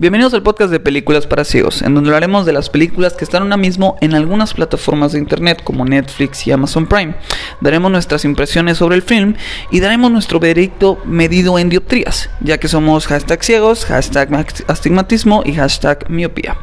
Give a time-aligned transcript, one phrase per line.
[0.00, 3.42] Bienvenidos al podcast de Películas para Ciegos, en donde hablaremos de las películas que están
[3.42, 7.16] ahora mismo en algunas plataformas de internet como Netflix y Amazon Prime.
[7.60, 9.34] Daremos nuestras impresiones sobre el film
[9.70, 14.30] y daremos nuestro veredicto medido en dioptrías, ya que somos hashtag ciegos, hashtag
[14.68, 16.56] astigmatismo y hashtag miopía.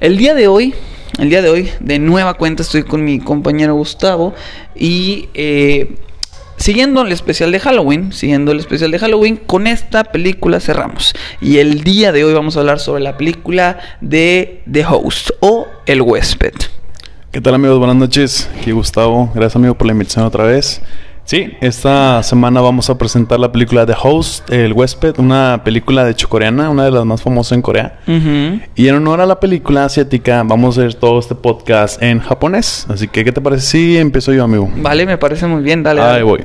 [0.00, 0.74] El día de hoy,
[1.18, 4.34] el día de hoy, de nueva cuenta estoy con mi compañero Gustavo
[4.74, 5.94] y eh,
[6.56, 11.14] Siguiendo el especial de Halloween, siguiendo el especial de Halloween, con esta película cerramos.
[11.40, 15.66] Y el día de hoy vamos a hablar sobre la película de The Host o
[15.84, 16.54] El Huésped.
[17.30, 17.78] ¿Qué tal amigos?
[17.78, 18.48] Buenas noches.
[18.58, 19.30] Aquí Gustavo.
[19.34, 20.80] Gracias amigo por la invitación otra vez.
[21.26, 26.12] Sí, esta semana vamos a presentar la película The Host, El Huésped, una película de
[26.12, 27.98] hecho coreana, una de las más famosas en Corea.
[28.76, 32.86] Y en honor a la película asiática, vamos a ver todo este podcast en japonés.
[32.88, 34.70] Así que, ¿qué te parece si empiezo yo, amigo?
[34.76, 36.00] Vale, me parece muy bien, dale.
[36.00, 36.44] Ahí voy.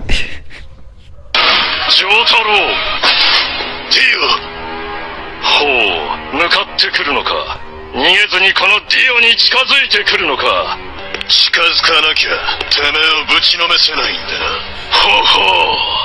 [11.28, 12.30] 近づかなきゃ
[12.70, 14.46] てめえをぶちのめせないんだな
[14.92, 16.02] ほほう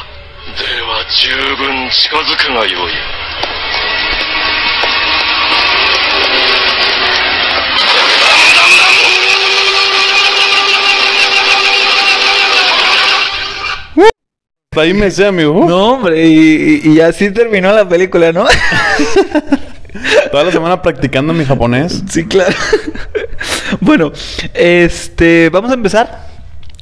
[0.59, 2.92] では十分近づくがよい
[14.78, 15.64] Ahí me sé, amigo.
[15.67, 18.44] No, hombre, y, y así terminó la película, ¿no?
[20.31, 22.03] Toda la semana practicando mi japonés.
[22.09, 22.55] Sí, claro.
[23.81, 24.12] bueno,
[24.55, 26.27] este, vamos a empezar.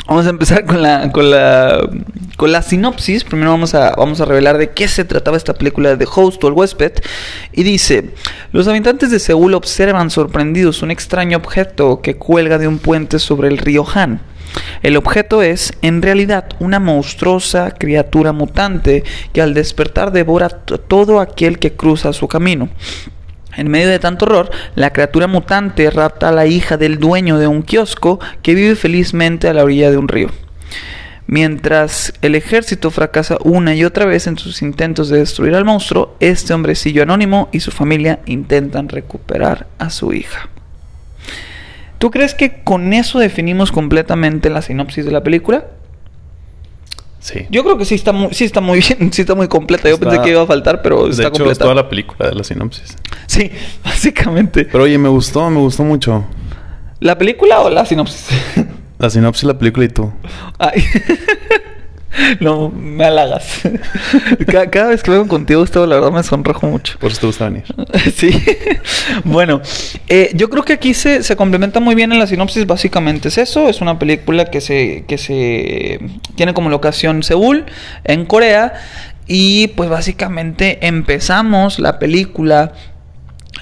[0.06, 1.88] Vamos a empezar con la, con la,
[2.36, 3.24] con la sinopsis.
[3.24, 6.48] Primero vamos a, vamos a revelar de qué se trataba esta película de Host o
[6.48, 6.92] el huésped.
[7.52, 8.11] Y dice,
[8.52, 13.48] los habitantes de Seúl observan sorprendidos un extraño objeto que cuelga de un puente sobre
[13.48, 14.20] el río Han.
[14.83, 21.58] El objeto es, en realidad, una monstruosa criatura mutante que al despertar devora todo aquel
[21.58, 22.69] que cruza su camino.
[23.56, 27.46] En medio de tanto horror, la criatura mutante rapta a la hija del dueño de
[27.46, 30.30] un kiosco que vive felizmente a la orilla de un río.
[31.27, 36.17] Mientras el ejército fracasa una y otra vez en sus intentos de destruir al monstruo,
[36.20, 40.50] este hombrecillo anónimo y su familia intentan recuperar a su hija.
[41.98, 45.66] ¿Tú crees que con eso definimos completamente la sinopsis de la película?
[47.20, 47.46] Sí.
[47.48, 49.88] Yo creo que sí está muy, sí está muy bien, sí está muy completa.
[49.88, 51.52] Yo pensé que iba a faltar, pero está hecho, completa.
[51.52, 52.96] Es toda la película de la sinopsis.
[53.27, 53.50] Sí,
[53.84, 54.66] básicamente.
[54.66, 56.24] Pero oye, me gustó, me gustó mucho.
[57.00, 58.28] ¿La película o la sinopsis?
[58.96, 60.12] La sinopsis, la película y tú.
[60.56, 60.82] Ay.
[62.41, 63.63] No, me halagas.
[64.47, 66.98] Cada, cada, vez que vengo contigo, Gustavo, la verdad me sonrojo mucho.
[66.98, 67.64] Por eso te gusta venir.
[68.14, 68.30] Sí.
[69.25, 69.61] Bueno,
[70.08, 72.67] eh, yo creo que aquí se, se, complementa muy bien en la sinopsis.
[72.67, 73.69] Básicamente es eso.
[73.69, 76.01] Es una película que se, que se
[76.35, 77.64] tiene como locación Seúl,
[78.05, 78.74] en Corea.
[79.27, 82.73] Y pues básicamente empezamos la película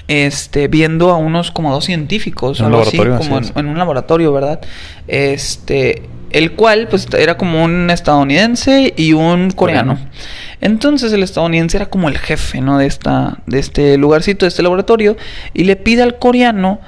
[0.07, 3.77] este, viendo a unos como dos científicos, en algo así, como así en, en, un
[3.77, 4.59] laboratorio, ¿verdad?
[5.07, 9.93] Este, el cual pues era como un estadounidense y un coreano.
[9.93, 10.11] coreano.
[10.59, 12.77] Entonces el estadounidense era como el jefe, ¿no?
[12.77, 15.15] De esta, de este lugarcito, de este laboratorio,
[15.53, 16.79] y le pide al coreano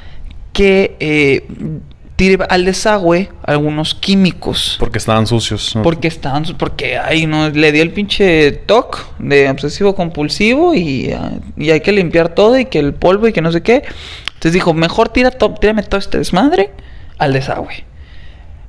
[0.53, 1.45] que eh,
[2.15, 4.77] tire al desagüe algunos químicos.
[4.79, 5.75] Porque estaban sucios.
[5.75, 5.83] ¿no?
[5.83, 11.13] Porque estaban, porque ahí no le dio el pinche TOC de obsesivo compulsivo y,
[11.57, 13.83] y, hay que limpiar todo y que el polvo y que no sé qué.
[14.27, 16.71] Entonces dijo, mejor tira to tírame todo este desmadre
[17.17, 17.85] al desagüe.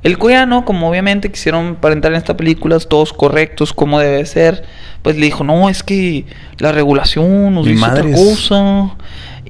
[0.06, 4.62] El coreano, como obviamente quisieron aparentar en esta película todos correctos como debe ser,
[5.02, 6.26] pues le dijo, no, es que
[6.58, 8.94] la regulación nos Mi dice otra cosa.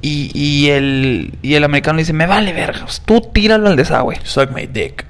[0.01, 4.19] Y, y, el, y el americano dice, me vale vergas, tú tíralo al desagüe.
[4.23, 5.05] Suck my dick.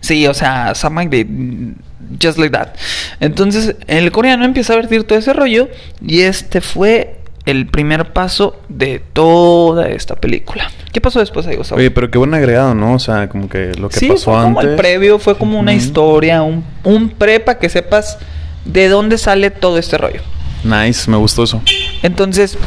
[0.00, 2.74] Sí, o sea, something like that, just like that.
[3.20, 5.70] Entonces, el coreano empieza a vertir todo ese rollo
[6.06, 7.19] y este fue
[7.50, 10.70] el primer paso de toda esta película.
[10.92, 11.78] ¿Qué pasó después ahí, Gustavo?
[11.78, 12.94] Oye, pero qué buen agregado, ¿no?
[12.94, 14.70] O sea, como que lo que sí, pasó fue como antes.
[14.70, 18.18] el previo, fue como una historia, un, un pre para que sepas
[18.64, 20.20] de dónde sale todo este rollo.
[20.64, 21.62] Nice, me gustó eso.
[22.02, 22.58] Entonces,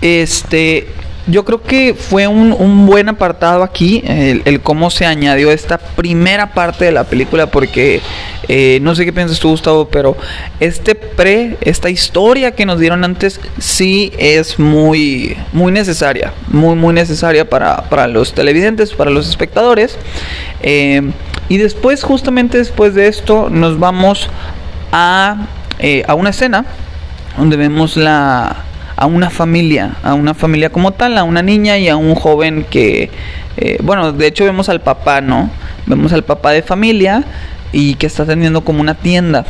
[0.00, 0.88] este,
[1.26, 6.52] yo creo que fue un, un buen apartado aquí, el, cómo se añadió esta primera
[6.52, 8.00] parte de la película, porque
[8.48, 10.16] eh, no sé qué piensas tú, Gustavo, pero
[10.60, 16.94] este pre, esta historia que nos dieron antes, sí es muy, muy necesaria, muy, muy
[16.94, 19.98] necesaria para, para los televidentes, para los espectadores.
[20.62, 21.10] Eh,
[21.48, 24.28] y después, justamente después de esto, nos vamos
[24.92, 25.46] a,
[25.78, 26.64] eh, a una escena
[27.36, 28.64] donde vemos la
[28.96, 32.64] a una familia, a una familia como tal, a una niña y a un joven
[32.68, 33.10] que,
[33.56, 35.50] eh, bueno, de hecho vemos al papá, ¿no?
[35.86, 37.24] Vemos al papá de familia
[37.72, 39.44] y que está teniendo como una tienda.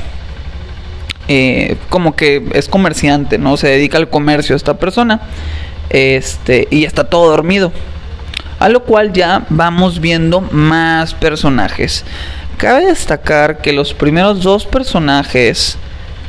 [1.28, 3.56] eh, como que es comerciante, ¿no?
[3.56, 5.20] Se dedica al comercio esta persona.
[5.90, 7.72] Este, y está todo dormido.
[8.58, 12.04] A lo cual ya vamos viendo más personajes.
[12.58, 15.78] Cabe destacar que los primeros dos personajes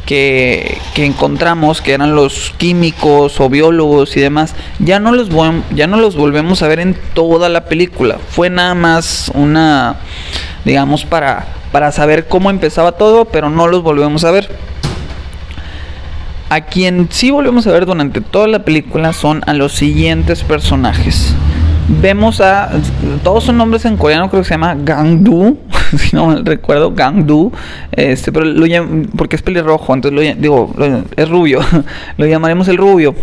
[0.07, 5.29] que, encontramos, que eran los químicos o biólogos y demás, ya no, los
[5.75, 8.17] ya no los volvemos a ver en toda la película.
[8.29, 9.97] Fue nada más una,
[10.63, 14.49] digamos, para, para saber cómo empezaba todo, pero no los volvemos a ver.
[16.49, 21.35] A quien sí volvemos a ver durante toda la película son a los siguientes personajes.
[21.89, 22.69] Vemos a.
[23.23, 25.57] Todos son nombres en coreano, creo que se llama Gangdu.
[25.97, 27.51] si no mal recuerdo, Gangdu.
[27.91, 28.65] Este, pero lo
[29.15, 30.73] porque es pelirrojo, entonces lo digo,
[31.15, 31.61] es rubio.
[32.17, 33.15] lo llamaremos el rubio.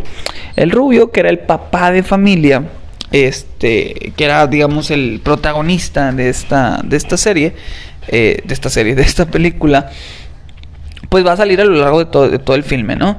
[0.56, 2.64] El rubio, que era el papá de familia.
[3.12, 7.54] Este, que era, digamos, el protagonista de esta, de esta serie.
[8.08, 9.90] Eh, de esta serie, de esta película
[11.14, 13.16] pues va a salir a lo largo de todo, de todo el filme, ¿no?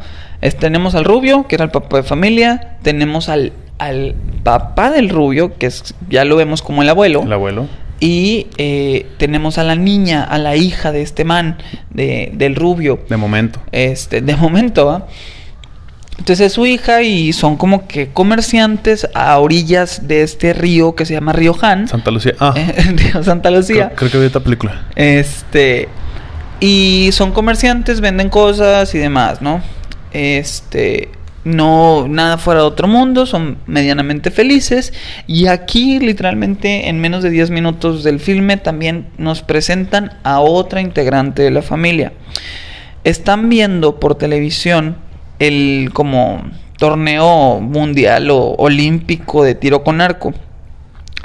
[0.60, 5.58] tenemos al rubio, que era el papá de familia, tenemos al, al papá del rubio,
[5.58, 7.24] que es, ya lo vemos como el abuelo.
[7.24, 7.68] El abuelo.
[8.00, 11.58] Y eh, tenemos a la niña, a la hija de este man,
[11.90, 13.00] de, del rubio.
[13.10, 13.62] De momento.
[13.72, 15.08] Este, de momento, ¿ah?
[16.18, 21.06] Entonces es su hija y son como que comerciantes a orillas de este río que
[21.06, 21.88] se llama Río Han.
[21.88, 22.34] Santa Lucía.
[22.40, 22.54] Ah.
[22.96, 23.88] río Santa Lucía.
[23.88, 24.86] Creo, creo que vi esta película.
[24.96, 25.90] Este.
[26.60, 29.62] Y son comerciantes, venden cosas y demás, ¿no?
[30.14, 31.10] Este,
[31.46, 34.94] no nada fuera de otro mundo, son medianamente felices
[35.28, 40.82] y aquí literalmente en menos de 10 minutos del filme también nos presentan a otra
[40.82, 42.12] integrante de la familia.
[43.04, 44.98] Están viendo por televisión
[45.40, 46.44] el como
[46.78, 50.34] torneo mundial o olímpico de tiro con arco.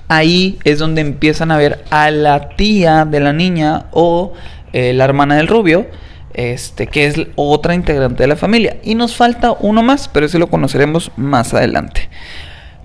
[0.09, 4.35] Ahí es donde empiezan a ver a la tía de la niña o
[4.73, 5.87] eh, la hermana del rubio,
[6.35, 8.77] este, que es otra integrante de la familia.
[8.83, 12.09] Y nos falta uno más, pero ese lo conoceremos más adelante.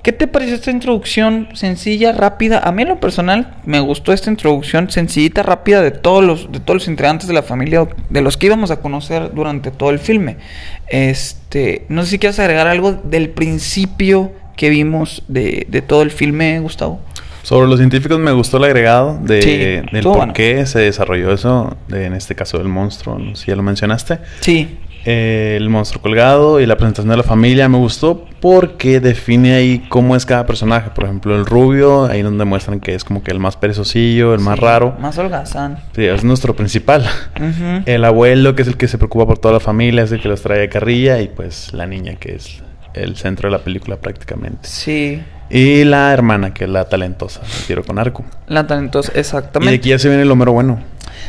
[0.06, 2.59] ¿Qué te pareció esta introducción sencilla, rápida?
[2.59, 6.59] A mí en lo personal me gustó esta introducción sencillita, rápida de todos los, de
[6.59, 9.97] todos los integrantes de la familia, de los que íbamos a conocer durante todo el
[9.97, 10.38] filme.
[10.86, 16.12] Este, no sé si quieres agregar algo del principio que vimos de, de todo el
[16.12, 17.01] filme, Gustavo.
[17.45, 22.06] Sobre los científicos me gustó el agregado de, del por qué se desarrolló eso, de,
[22.06, 24.18] en este caso del monstruo, no si ya lo mencionaste.
[24.39, 24.80] Sí.
[25.06, 29.86] Eh, el monstruo colgado y la presentación de la familia me gustó porque define ahí
[29.89, 30.89] cómo es cada personaje.
[30.89, 34.39] Por ejemplo, el rubio, ahí donde muestran que es como que el más perezosillo, el
[34.39, 34.97] más raro.
[35.00, 35.77] Más holgazán.
[35.94, 37.06] Sí, es nuestro principal.
[37.86, 40.30] El abuelo, que es el que se preocupa por toda la familia, es el que
[40.30, 42.63] los trae a carrilla y pues la niña, que es
[42.95, 44.62] el centro de la película prácticamente.
[44.63, 45.21] Sí.
[45.50, 48.24] Y la hermana, que es la talentosa, tiro con arco.
[48.47, 49.75] La talentosa, exactamente.
[49.75, 50.80] Y aquí ya se viene el número bueno.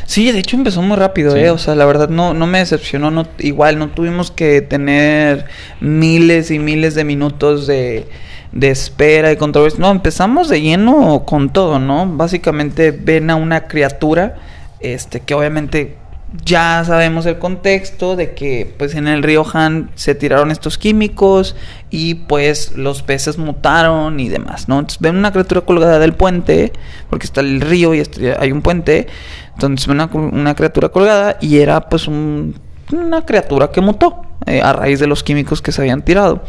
[0.05, 1.49] Sí, de hecho empezó muy rápido, eh.
[1.49, 3.11] O sea, la verdad no, no me decepcionó.
[3.11, 5.45] No, igual no tuvimos que tener
[5.81, 8.07] miles y miles de minutos de,
[8.51, 9.79] de espera y controversia.
[9.79, 12.07] No, empezamos de lleno con todo, ¿no?
[12.07, 14.37] Básicamente ven a una criatura,
[14.79, 15.97] este, que obviamente
[16.43, 21.55] ya sabemos el contexto de que pues en el río Han se tiraron estos químicos
[21.89, 24.79] y pues los peces mutaron y demás, ¿no?
[24.79, 26.73] Entonces ven una criatura colgada del puente,
[27.09, 28.03] porque está el río y
[28.39, 29.07] hay un puente,
[29.53, 34.71] entonces ven una, una criatura colgada y era pues una criatura que mutó eh, a
[34.73, 36.43] raíz de los químicos que se habían tirado.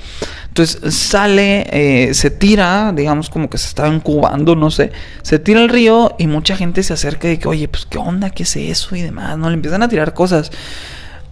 [0.48, 4.92] Entonces sale, eh, se tira, digamos como que se estaba incubando, no sé,
[5.22, 8.30] se tira al río y mucha gente se acerca y que, oye, pues qué onda,
[8.30, 9.48] qué es eso y demás, ¿no?
[9.48, 10.50] Le empiezan a tirar cosas.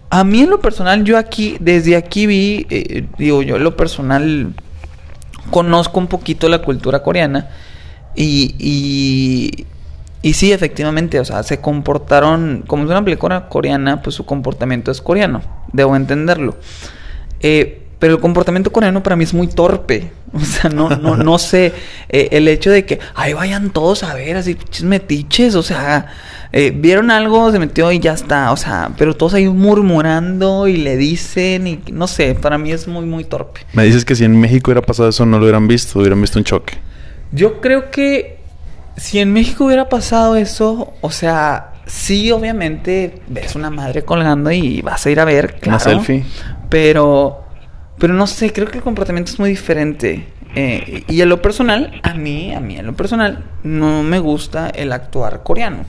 [0.09, 3.75] A mí en lo personal, yo aquí, desde aquí vi, eh, digo, yo en lo
[3.75, 4.53] personal
[5.51, 7.49] conozco un poquito la cultura coreana
[8.15, 9.65] y, y,
[10.21, 14.91] y sí, efectivamente, o sea, se comportaron, como es una película coreana, pues su comportamiento
[14.91, 15.41] es coreano,
[15.73, 16.57] debo entenderlo.
[17.39, 20.11] Eh, pero el comportamiento coreano para mí es muy torpe.
[20.33, 21.71] O sea, no, no, no sé.
[22.09, 25.55] Eh, el hecho de que, ay, vayan todos a ver, así, metiches.
[25.55, 26.07] O sea,
[26.51, 28.51] eh, vieron algo, se metió y ya está.
[28.51, 32.87] O sea, pero todos ahí murmurando y le dicen y no sé, para mí es
[32.87, 33.61] muy, muy torpe.
[33.71, 36.37] Me dices que si en México hubiera pasado eso, no lo hubieran visto, hubieran visto
[36.37, 36.73] un choque.
[37.31, 38.36] Yo creo que
[38.97, 44.81] si en México hubiera pasado eso, o sea, sí, obviamente ves una madre colgando y
[44.81, 45.77] vas a ir a ver, claro.
[45.77, 46.25] Una selfie.
[46.69, 47.47] Pero
[47.97, 50.27] pero no sé, creo que el comportamiento es muy diferente.
[50.55, 54.69] Eh, y en lo personal, a mí, a mí en lo personal, no me gusta
[54.69, 55.85] el actuar coreano.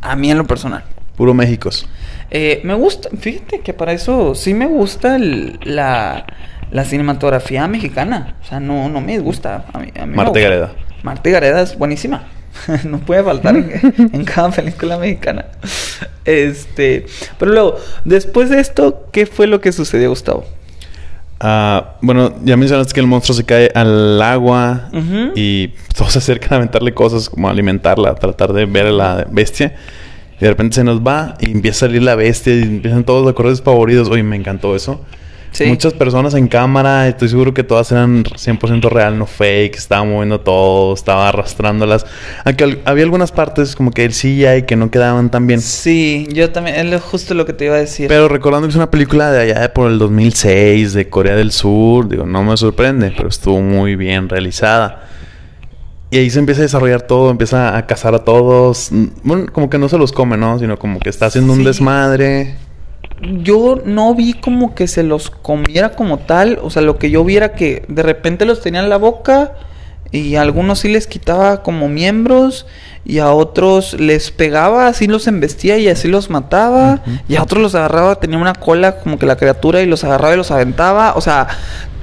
[0.00, 0.84] A mí en lo personal.
[1.16, 1.88] Puro Méxicos.
[2.30, 6.26] Eh, me gusta, fíjate que para eso sí me gusta la,
[6.70, 8.36] la, cinematografía mexicana.
[8.42, 9.64] O sea, no, no me gusta.
[9.72, 10.72] A mí, Marte Gareda.
[11.02, 12.24] Marte Gareda es buenísima.
[12.84, 15.46] no puede faltar en, en, cada película mexicana.
[16.24, 17.06] Este,
[17.38, 20.44] pero luego, después de esto, ¿qué fue lo que sucedió, Gustavo?
[21.38, 24.88] Ah, bueno, ya mencionaste que el monstruo se cae al agua
[25.34, 29.74] y todos se acercan a aventarle cosas como alimentarla, tratar de ver a la bestia.
[30.38, 33.24] Y de repente se nos va y empieza a salir la bestia y empiezan todos
[33.24, 34.08] los corredores favoritos.
[34.08, 35.04] Oye, me encantó eso.
[35.64, 40.40] Muchas personas en cámara, estoy seguro que todas eran 100% real, no fake, estaba moviendo
[40.40, 42.04] todo, estaba arrastrándolas.
[42.44, 45.60] Aunque había algunas partes como que el y que no quedaban tan bien.
[45.60, 48.08] Sí, yo también, es justo lo que te iba a decir.
[48.08, 51.52] Pero recordando que es una película de allá de por el 2006, de Corea del
[51.52, 55.04] Sur, digo, no me sorprende, pero estuvo muy bien realizada.
[56.10, 58.90] Y ahí se empieza a desarrollar todo, empieza a cazar a todos.
[59.22, 60.58] Bueno, como que no se los come, ¿no?
[60.58, 62.56] Sino como que está haciendo un desmadre
[63.20, 66.58] yo no vi como que se los comiera como tal.
[66.62, 69.52] O sea, lo que yo viera que de repente los tenía en la boca
[70.12, 72.66] y a algunos sí les quitaba como miembros
[73.04, 77.02] y a otros les pegaba, así los embestía y así los mataba.
[77.28, 80.34] Y a otros los agarraba, tenía una cola como que la criatura y los agarraba
[80.34, 81.14] y los aventaba.
[81.14, 81.48] O sea,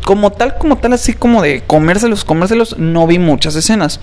[0.03, 3.99] como tal, como tal, así como de comérselos, comérselos, no vi muchas escenas.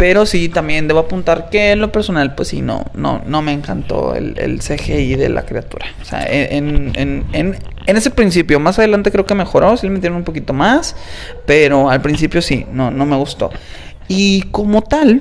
[0.00, 3.52] Pero sí, también debo apuntar que en lo personal, pues sí, no, no, no me
[3.52, 5.84] encantó el, el CGI de la criatura.
[6.00, 9.92] O sea, en, en, en, en, ese principio, más adelante creo que mejoró, sí le
[9.92, 10.96] metieron un poquito más,
[11.44, 13.50] pero al principio sí, no, no me gustó.
[14.08, 15.20] Y como tal,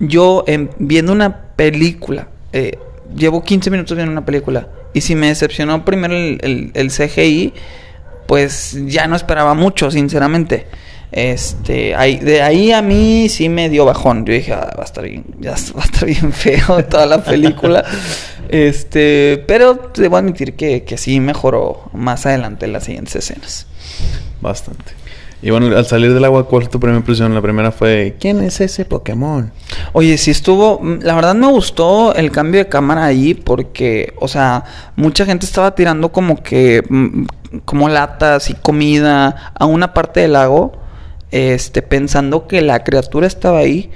[0.00, 0.44] yo
[0.80, 2.80] viendo una película, eh,
[3.14, 7.54] llevo 15 minutos viendo una película, y si me decepcionó primero el, el, el CGI,
[8.26, 10.66] pues ya no esperaba mucho, sinceramente.
[11.12, 14.26] Este, ahí, de ahí a mí sí me dio bajón.
[14.26, 17.22] Yo dije, ah, va a estar bien, ya va a estar bien feo toda la
[17.22, 17.84] película.
[18.48, 23.66] este, pero debo admitir que, que sí mejoró más adelante en las siguientes escenas.
[24.40, 25.06] Bastante.
[25.42, 27.34] Y bueno, al salir del agua, ¿cuál fue tu primera impresión?
[27.34, 29.52] La primera fue, ¿quién es ese Pokémon?
[29.92, 34.64] Oye, sí estuvo, la verdad me gustó el cambio de cámara ahí porque, o sea,
[34.96, 37.26] mucha gente estaba tirando como que, mm,
[37.64, 40.72] como latas y comida a una parte del lago
[41.36, 43.90] este, pensando que la criatura estaba ahí,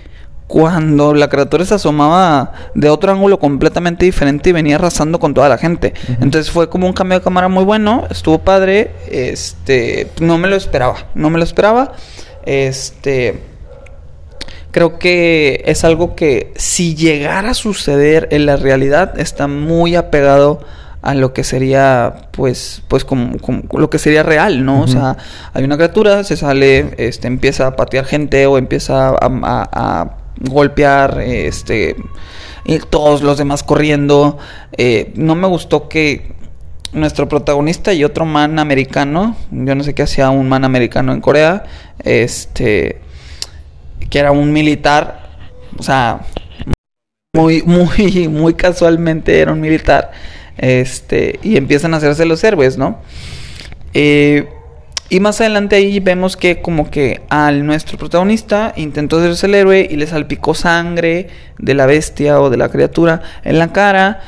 [0.46, 5.48] cuando la criatura se asomaba de otro ángulo completamente diferente y venía arrasando con toda
[5.48, 5.94] la gente.
[6.20, 10.56] Entonces fue como un cambio de cámara muy bueno, estuvo padre, este, no me lo
[10.56, 11.92] esperaba, no me lo esperaba.
[12.44, 13.40] Este,
[14.70, 20.60] creo que es algo que si llegara a suceder en la realidad está muy apegado
[21.02, 23.32] a lo que sería pues pues como,
[23.72, 25.16] lo que sería real no o sea
[25.54, 31.96] hay una criatura se sale este empieza a patear gente o empieza a, golpear este
[32.64, 34.38] y todos los demás corriendo.
[34.76, 36.32] Eh, no me gustó que
[36.92, 41.20] nuestro protagonista y otro man americano yo no sé qué hacía un man americano en
[41.20, 41.64] Corea
[42.02, 43.00] este
[44.08, 45.30] que era un militar
[45.78, 46.22] o sea
[47.32, 50.10] muy muy muy casualmente era un militar
[50.60, 52.98] este, y empiezan a hacerse los héroes, ¿no?
[53.94, 54.46] Eh,
[55.08, 59.88] y más adelante ahí vemos que como que al nuestro protagonista intentó hacerse el héroe
[59.90, 64.20] y le salpicó sangre de la bestia o de la criatura en la cara.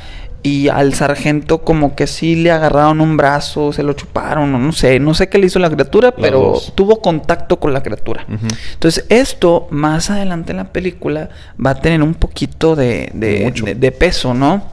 [0.45, 4.73] Y al sargento como que sí le agarraron un brazo, se lo chuparon, no, no
[4.73, 8.25] sé, no sé qué le hizo la criatura, pero tuvo contacto con la criatura.
[8.73, 11.29] Entonces esto más adelante en la película
[11.65, 14.72] va a tener un poquito de, de peso, ¿no?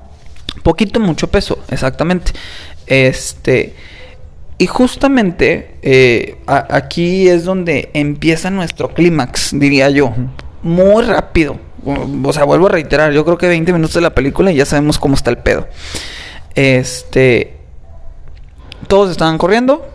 [0.63, 2.33] Poquito, mucho peso, exactamente.
[2.87, 3.75] Este.
[4.59, 10.13] Y justamente eh, aquí es donde empieza nuestro clímax, diría yo.
[10.63, 11.59] Muy rápido.
[12.23, 14.67] O sea, vuelvo a reiterar, yo creo que 20 minutos de la película y ya
[14.67, 15.67] sabemos cómo está el pedo.
[16.55, 17.57] Este.
[18.87, 19.90] Todos estaban corriendo.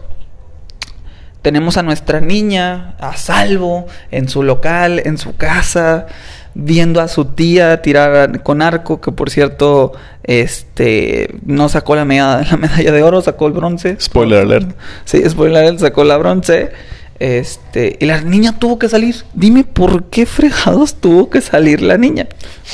[1.45, 6.07] Tenemos a nuestra niña a salvo en su local, en su casa
[6.55, 9.91] viendo a su tía tirar con arco, que por cierto,
[10.23, 13.95] este, no sacó la medalla, la medalla de oro, sacó el bronce.
[14.01, 14.75] Spoiler alert.
[15.03, 16.71] Sí, spoiler alert, sacó la bronce.
[17.19, 19.17] Este, y la niña tuvo que salir.
[19.35, 22.27] Dime por qué fregados tuvo que salir la niña.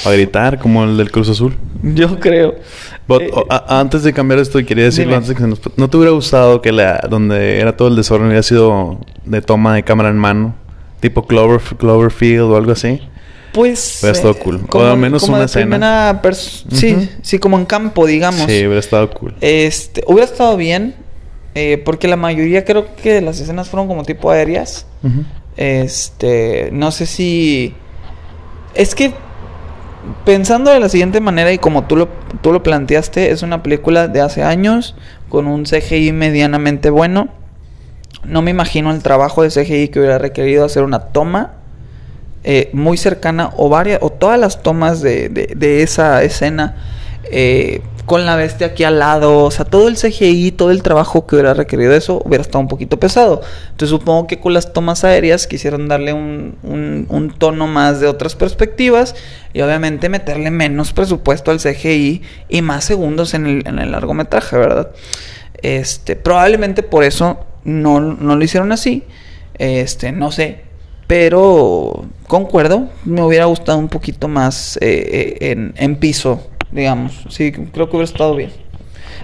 [0.05, 1.57] A gritar como el del Cruz Azul.
[1.83, 2.55] Yo creo.
[3.09, 3.31] Eh,
[3.67, 5.43] antes de cambiar esto, quería decirlo antes de que
[5.75, 9.75] ¿No te hubiera gustado que la donde era todo el desorden hubiera sido de toma
[9.75, 10.55] de cámara en mano?
[10.99, 13.01] Tipo Clover, Cloverfield o algo así.
[13.53, 13.99] Pues.
[14.01, 14.61] Hubiera estado eh, cool.
[14.71, 16.21] o al menos una escena.
[16.71, 18.41] Sí, sí, como en campo, digamos.
[18.41, 19.35] Sí, hubiera estado cool.
[19.41, 20.95] Este, hubiera estado bien.
[21.53, 24.85] Eh, porque la mayoría creo que las escenas fueron como tipo aéreas.
[25.57, 26.69] Este.
[26.71, 27.73] No sé si.
[28.73, 29.13] Es que.
[30.25, 32.09] Pensando de la siguiente manera y como tú lo,
[32.41, 34.95] tú lo planteaste, es una película de hace años
[35.29, 37.29] con un CGI medianamente bueno.
[38.23, 41.53] No me imagino el trabajo de CGI que hubiera requerido hacer una toma
[42.43, 46.75] eh, muy cercana o varias o todas las tomas de, de, esa escena
[47.25, 51.25] eh, con la bestia aquí al lado, o sea, todo el CGI, todo el trabajo
[51.25, 53.41] que hubiera requerido eso hubiera estado un poquito pesado.
[53.71, 58.35] Entonces supongo que con las tomas aéreas quisieron darle un, un, tono más de otras
[58.35, 59.15] perspectivas
[59.53, 64.57] y obviamente meterle menos presupuesto al CGI y más segundos en el, en el largometraje,
[64.57, 64.91] ¿verdad?
[65.61, 69.03] Este, probablemente por eso no, no lo hicieron así.
[69.57, 70.61] Este, no sé.
[71.07, 77.25] Pero concuerdo, me hubiera gustado un poquito más eh, eh, en, en piso, digamos.
[77.29, 78.51] Sí, creo que hubiera estado bien.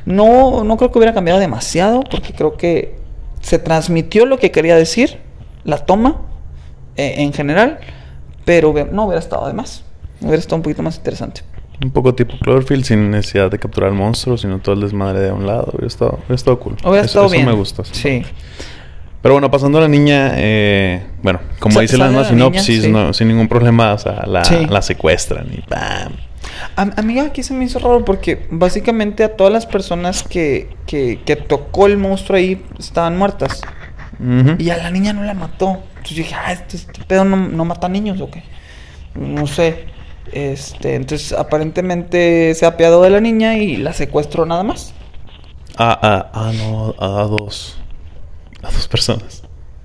[0.05, 2.95] No, no creo que hubiera cambiado demasiado, porque creo que
[3.41, 5.19] se transmitió lo que quería decir,
[5.63, 6.21] la toma,
[6.95, 7.79] eh, en general,
[8.45, 9.83] pero no hubiera estado de más.
[10.21, 11.41] Hubiera estado un poquito más interesante.
[11.83, 15.45] Un poco tipo Cloverfield sin necesidad de capturar monstruos, sino todo el desmadre de un
[15.45, 15.69] lado.
[15.73, 16.73] Hubiera estado, hubiera estado cool.
[16.83, 17.45] Hubiera eso, estado eso bien.
[17.45, 17.83] me gusta.
[17.85, 18.23] Sí.
[19.21, 22.91] Pero bueno, pasando a la niña, eh, bueno, como dice la niña, sinopsis, sí.
[22.91, 24.65] no, sin ningún problema, o sea, la, Sí.
[24.69, 26.13] la secuestran y ¡pam!
[26.75, 31.21] A- Amiga, aquí se me hizo raro porque básicamente a todas las personas que, que,
[31.25, 33.61] que tocó el monstruo ahí estaban muertas.
[34.57, 35.83] Y a la niña no la mató.
[35.89, 38.43] Entonces yo dije, ah, este, este pedo no, no mata niños o qué.
[39.15, 39.85] No sé.
[40.31, 44.93] Este, entonces aparentemente se apiadó de la niña y la secuestró nada más.
[45.77, 47.77] Ah, ah, ah, no, a dos.
[48.63, 49.43] A dos personas.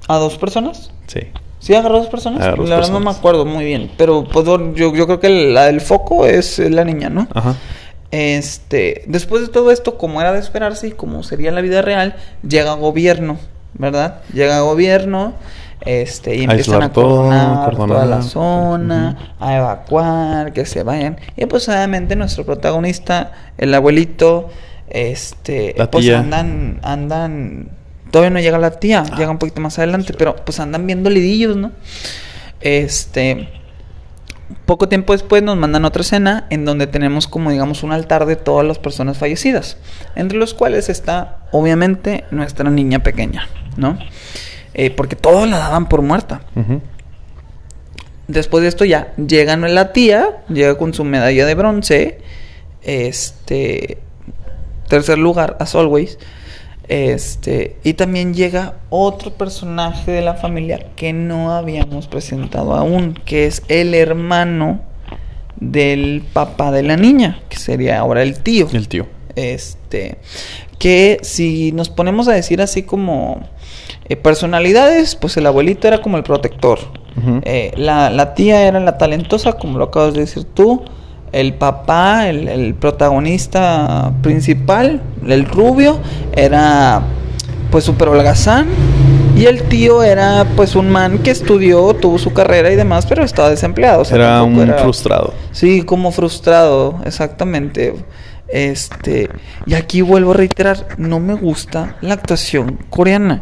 [0.08, 0.90] ¿A dos personas?
[1.06, 1.20] Sí.
[1.62, 2.40] ¿Sí agarró dos personas?
[2.42, 3.88] Agarró dos la verdad no me acuerdo muy bien.
[3.96, 7.28] Pero pues, yo, yo creo que la del foco es la niña, ¿no?
[7.32, 7.54] Ajá.
[8.10, 12.16] Este, después de todo esto, como era de esperarse y como sería la vida real,
[12.46, 13.38] llega gobierno,
[13.74, 14.20] ¿verdad?
[14.34, 15.34] Llega gobierno,
[15.80, 17.88] este, y empiezan a todo, acordonar.
[17.88, 21.16] toda la zona, a evacuar, que se vayan.
[21.36, 24.50] Y pues obviamente nuestro protagonista, el abuelito,
[24.90, 26.18] este, La pues tía.
[26.18, 27.70] andan, andan,
[28.12, 31.56] todavía no llega la tía, llega un poquito más adelante, pero pues andan viendo lidillos,
[31.56, 31.72] ¿no?
[32.60, 33.48] Este,
[34.66, 38.36] poco tiempo después nos mandan otra escena en donde tenemos como digamos un altar de
[38.36, 39.78] todas las personas fallecidas,
[40.14, 43.98] entre los cuales está obviamente nuestra niña pequeña, ¿no?
[44.74, 46.42] Eh, porque todos la daban por muerta.
[48.28, 52.20] Después de esto ya llega la tía, llega con su medalla de bronce,
[52.82, 53.98] este,
[54.88, 56.18] tercer lugar, as always,
[56.88, 63.46] este, y también llega otro personaje de la familia que no habíamos presentado aún, que
[63.46, 64.80] es el hermano
[65.60, 68.68] del papá de la niña, que sería ahora el tío.
[68.72, 69.06] El tío.
[69.36, 70.18] Este,
[70.78, 73.40] que si nos ponemos a decir así como
[74.08, 76.80] eh, personalidades, pues el abuelito era como el protector.
[77.44, 80.82] Eh, la, la tía era la talentosa, como lo acabas de decir tú.
[81.32, 85.98] El papá, el, el protagonista principal, el rubio,
[86.34, 87.02] era
[87.70, 88.66] pues súper holgazán.
[89.34, 93.24] Y el tío era pues un man que estudió, tuvo su carrera y demás, pero
[93.24, 94.02] estaba desempleado.
[94.02, 95.32] o sea, era un frustrado.
[95.52, 97.94] Sí, como frustrado, exactamente.
[98.48, 99.30] Este,
[99.64, 103.40] y aquí vuelvo a reiterar, no me gusta la actuación coreana.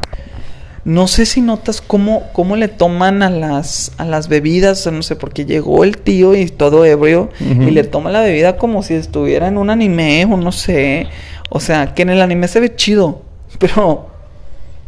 [0.91, 5.15] No sé si notas cómo, cómo le toman a las, a las bebidas, no sé,
[5.15, 9.47] porque llegó el tío y todo ebrio y le toma la bebida como si estuviera
[9.47, 11.07] en un anime o no sé.
[11.49, 13.23] O sea, que en el anime se ve chido,
[13.61, 14.09] pero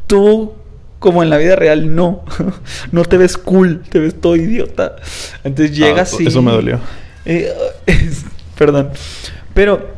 [0.08, 0.54] tú,
[0.98, 2.22] como en la vida real, no.
[2.90, 4.96] no te ves cool, te ves todo idiota.
[5.44, 6.26] Entonces Ah, así.
[6.26, 6.80] eso me dolió.
[7.24, 7.48] Eh,
[7.86, 8.24] es-
[8.58, 8.90] perdón.
[9.54, 9.91] Pero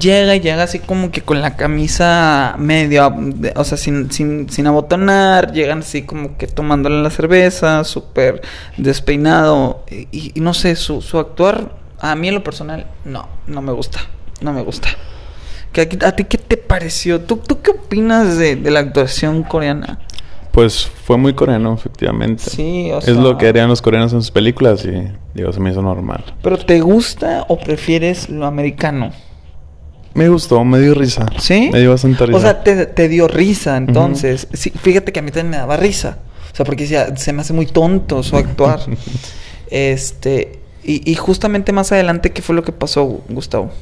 [0.00, 3.14] llega y llega así como que con la camisa medio,
[3.56, 8.40] o sea, sin, sin, sin abotonar, llegan así como que tomándole la cerveza, súper
[8.76, 9.84] despeinado.
[9.90, 13.72] Y, y no sé, su, su actuar, a mí en lo personal, no, no me
[13.72, 14.00] gusta,
[14.40, 14.88] no me gusta.
[15.72, 17.20] ¿Qué- ¿A, ti qué te pareció?
[17.20, 19.98] ¿Tú, tú qué opinas de, de la actuación coreana?
[20.52, 22.44] Pues fue muy coreano, efectivamente.
[22.48, 24.92] Sí, o Es sea- lo que harían los coreanos en sus películas y,
[25.34, 26.24] digo, se me hizo normal.
[26.42, 29.10] ¿Pero te gusta o prefieres lo americano?
[30.14, 31.26] Me gustó, me dio risa.
[31.38, 31.70] ¿Sí?
[31.72, 32.38] Me dio bastante risa.
[32.38, 34.46] O sea, te, te dio risa, entonces.
[34.52, 36.18] Sí, fíjate que a mí también me daba risa.
[36.52, 38.80] O sea, porque decía, se me hace muy tonto su actuar.
[39.70, 40.58] este.
[40.84, 43.72] Y, y justamente más adelante, ¿qué fue lo que pasó, Gustavo?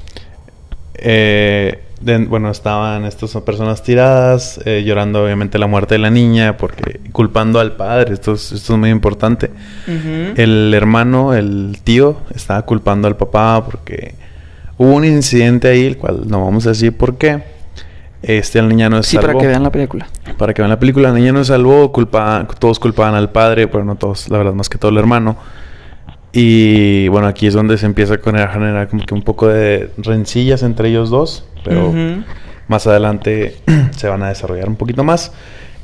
[0.94, 6.56] Eh, de- bueno, estaban estas personas tiradas, eh, llorando obviamente la muerte de la niña,
[6.56, 9.50] porque culpando al padre, esto es, esto es muy importante.
[9.86, 14.14] El hermano, el tío, estaba culpando al papá porque
[14.78, 17.42] hubo un incidente ahí, el cual no vamos a decir por qué.
[18.22, 20.06] Este, la niña no es Sí, para que vean la película.
[20.38, 23.66] Para que vean la película, la niña no es salvó, culpa, todos culpaban al padre,
[23.66, 25.36] pero no todos, la verdad, más que todo el hermano.
[26.32, 29.90] Y bueno, aquí es donde se empieza con- a generar como que un poco de
[29.98, 32.22] rencillas entre ellos dos, pero Ujú.
[32.68, 33.56] más adelante
[33.96, 35.32] se van a desarrollar un poquito más.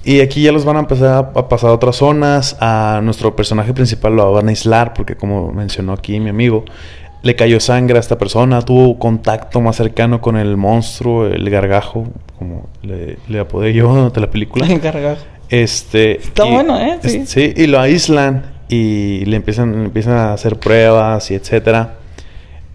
[0.04, 2.56] Y aquí ya los van a empezar a, pasar a otras zonas.
[2.60, 6.64] A nuestro personaje principal lo van a aislar porque como mencionó aquí mi amigo,
[7.22, 12.06] le cayó sangre a esta persona, tuvo contacto más cercano con el monstruo, el gargajo,
[12.38, 14.66] como le, le apodé yo durante la película.
[14.66, 15.22] El gargajo.
[15.48, 16.98] Este, Está bueno, ¿eh?
[17.02, 17.26] Sí.
[17.26, 21.94] sí, y lo aíslan y le empiezan, le empiezan a hacer pruebas y etcétera.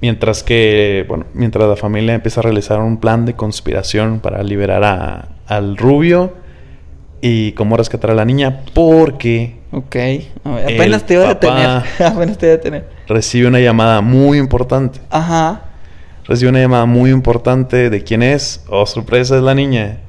[0.02, 4.84] Mientras que, bueno, mientras la familia empieza a realizar un plan de conspiración para liberar
[4.84, 6.34] a, al rubio
[7.22, 9.60] y cómo rescatar a la niña, porque.
[9.72, 9.96] Ok,
[10.44, 11.84] a ver, apenas te iba a detener.
[12.06, 12.88] apenas te iba a detener.
[13.08, 15.00] Recibe una llamada muy importante.
[15.10, 15.64] Ajá.
[16.26, 18.64] Recibe una llamada muy importante de quién es.
[18.70, 20.00] Oh, sorpresa, es la niña.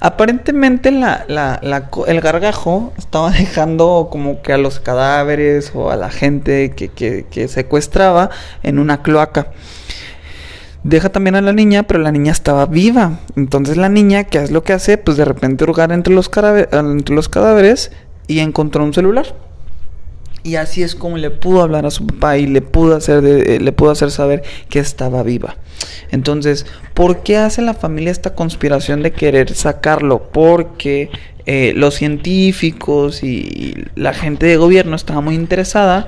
[0.00, 1.60] Aparentemente la, la,
[2.08, 7.48] el gargajo estaba dejando como que a los cadáveres o a la gente que, que,
[7.48, 8.30] secuestraba
[8.62, 9.52] en una cloaca.
[10.82, 13.18] Deja también a la niña, pero la niña estaba viva.
[13.36, 14.98] Entonces la niña, ¿qué es lo que hace?
[14.98, 16.30] Pues de repente hurgar entre los,
[16.72, 17.92] entre los cadáveres
[18.26, 19.34] y encontró un celular.
[20.46, 23.58] Y así es como le pudo hablar a su papá y le pudo hacer, eh,
[23.58, 25.56] le pudo hacer saber que estaba viva.
[26.12, 30.30] Entonces, ¿por qué hace la familia esta conspiración de querer sacarlo?
[30.32, 31.10] Porque
[31.46, 36.06] eh, los científicos y la gente de gobierno estaba muy interesada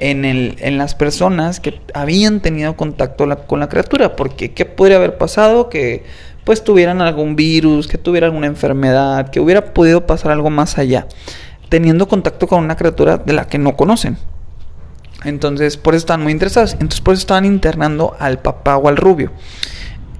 [0.00, 4.16] en, el, en las personas que habían tenido contacto con la criatura.
[4.16, 5.68] Porque, ¿qué podría haber pasado?
[5.68, 6.02] Que
[6.42, 11.06] pues tuvieran algún virus, que tuvieran alguna enfermedad, que hubiera podido pasar algo más allá
[11.68, 14.18] teniendo contacto con una criatura de la que no conocen.
[15.24, 16.74] Entonces, por eso están muy interesados.
[16.74, 19.32] Entonces, por eso estaban internando al papá o al rubio.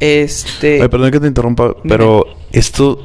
[0.00, 0.80] Este.
[0.80, 2.98] Oye, perdón que te interrumpa, pero esto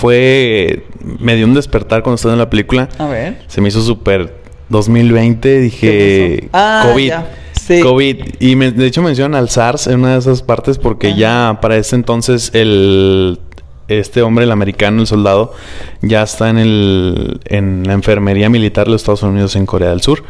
[0.00, 0.86] fue.
[1.02, 2.88] Me dio un despertar cuando estaba en la película.
[2.98, 3.42] A ver.
[3.48, 4.34] Se me hizo súper
[4.68, 5.60] 2020.
[5.60, 6.48] Dije.
[6.52, 7.12] Ah, COVID.
[7.60, 7.80] Sí.
[7.80, 8.16] COVID.
[8.38, 11.96] Y de hecho mencionan al SARS en una de esas partes porque ya para ese
[11.96, 13.40] entonces el
[13.88, 15.54] este hombre, el americano, el soldado,
[16.02, 20.02] ya está en, el, en la enfermería militar de los Estados Unidos en Corea del
[20.02, 20.22] Sur.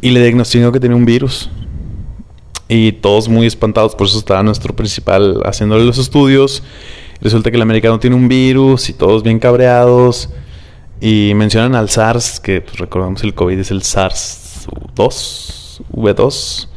[0.00, 1.50] Y le diagnosticó que tenía un virus.
[2.68, 6.62] Y todos muy espantados, por eso estaba nuestro principal haciéndole los estudios.
[7.20, 10.30] Resulta que el americano tiene un virus y todos bien cabreados.
[11.00, 16.68] Y mencionan al SARS, que pues, recordamos el COVID es el SARS-2, V2.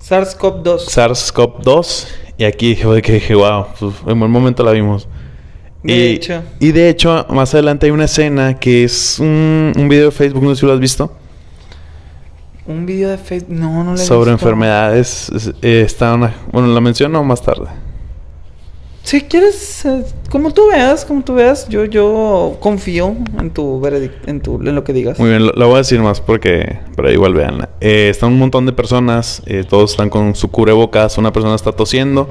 [0.00, 0.88] SARS-CoV-2.
[0.88, 2.06] SARS-CoV-2.
[2.38, 5.08] Y aquí dije, que dije, wow, pues, en buen momento la vimos.
[5.82, 6.42] De y, hecho.
[6.60, 10.44] Y de hecho, más adelante hay una escena que es un, un video de Facebook,
[10.44, 11.12] no sé si lo has visto.
[12.66, 15.30] Un video de Facebook, no, no lo he Sobre enfermedades.
[15.62, 17.66] Eh, está una, bueno, la menciono más tarde.
[19.08, 23.82] Si quieres, eh, como tú veas, como tú veas, yo, yo confío en tu
[24.26, 25.18] en tu, en lo que digas.
[25.18, 27.70] Muy bien, lo, voy a decir más porque, pero igual veanla.
[27.80, 31.72] Eh, están un montón de personas, eh, todos están con su cubrebocas, una persona está
[31.72, 32.28] tosiendo,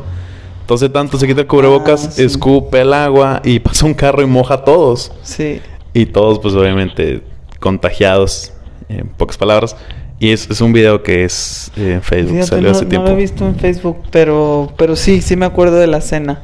[0.67, 4.27] tose tanto, se quita el cubrebocas, ah, escupe el agua y pasa un carro y
[4.27, 5.11] moja a todos.
[5.23, 5.59] Sí.
[5.95, 7.23] Y todos, pues obviamente,
[7.59, 8.53] contagiados,
[8.87, 9.75] en pocas palabras.
[10.19, 13.07] Y es, es un video que es en Facebook, salió hace tiempo.
[13.07, 16.43] No lo he visto en Facebook, pero, pero sí, sí me acuerdo de la escena.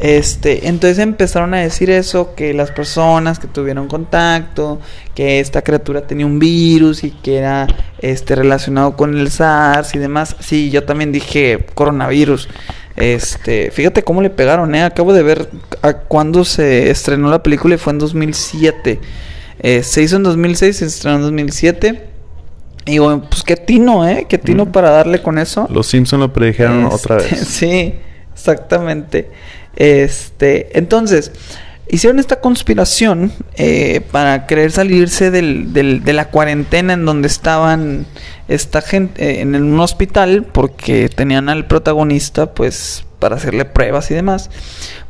[0.00, 4.80] Este, entonces empezaron a decir eso, que las personas que tuvieron contacto,
[5.14, 7.66] que esta criatura tenía un virus y que era
[7.98, 10.36] este relacionado con el SARS y demás.
[10.40, 12.48] Sí, yo también dije coronavirus.
[12.96, 14.82] Este, fíjate cómo le pegaron, eh.
[14.82, 15.50] Acabo de ver
[15.82, 19.00] a cuándo se estrenó la película y fue en 2007.
[19.62, 22.08] Eh, se hizo en 2006, se estrenó en 2007.
[22.86, 24.26] Y bueno, pues qué tino, ¿eh?
[24.28, 25.68] Qué tino para darle con eso.
[25.70, 27.32] Los Simpson lo predijeron otra vez.
[27.32, 27.94] Este, sí,
[28.32, 29.28] exactamente.
[29.76, 31.32] Este, entonces,
[31.90, 38.06] hicieron esta conspiración eh, para querer salirse de la cuarentena en donde estaban
[38.48, 44.14] esta gente eh, en un hospital porque tenían al protagonista pues para hacerle pruebas y
[44.14, 44.50] demás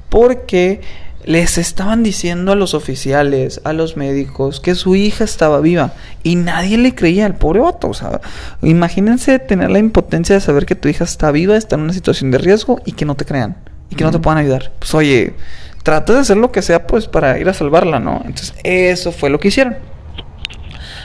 [0.08, 0.80] porque
[1.24, 5.92] les estaban diciendo a los oficiales, a los médicos, que su hija estaba viva
[6.22, 7.88] y nadie le creía al pobre vato.
[7.88, 8.22] O sea,
[8.62, 12.30] imagínense tener la impotencia de saber que tu hija está viva, está en una situación
[12.30, 13.56] de riesgo y que no te crean
[13.90, 14.72] y que no te puedan ayudar.
[14.78, 15.34] Pues oye,
[15.82, 18.22] trata de hacer lo que sea pues para ir a salvarla, ¿no?
[18.24, 19.76] Entonces, eso fue lo que hicieron.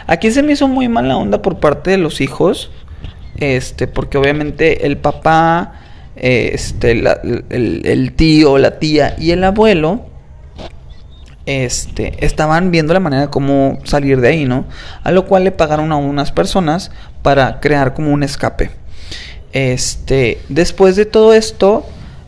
[0.07, 2.69] Aquí se me hizo muy mala onda por parte de los hijos,
[3.37, 5.81] este, porque obviamente el papá,
[6.15, 10.05] este, el, el, tío, la tía y el abuelo,
[11.47, 14.65] este, estaban viendo la manera de cómo salir de ahí, ¿no?
[15.03, 16.91] A lo cual le pagaron a unas personas
[17.23, 18.71] para crear como un escape.
[19.53, 21.85] Este, después de todo esto,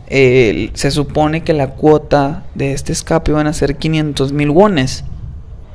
[0.09, 5.03] se supone que la cuota de este escape van a ser 500 mil wones.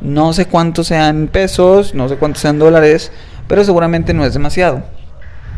[0.01, 3.13] No sé cuántos sean pesos, no sé cuántos sean dólares,
[3.47, 4.83] pero seguramente no es demasiado.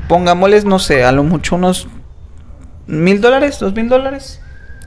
[0.09, 1.89] Pongámosles, no sé, a lo mucho unos
[2.87, 4.41] mil dólares, dos mil dólares.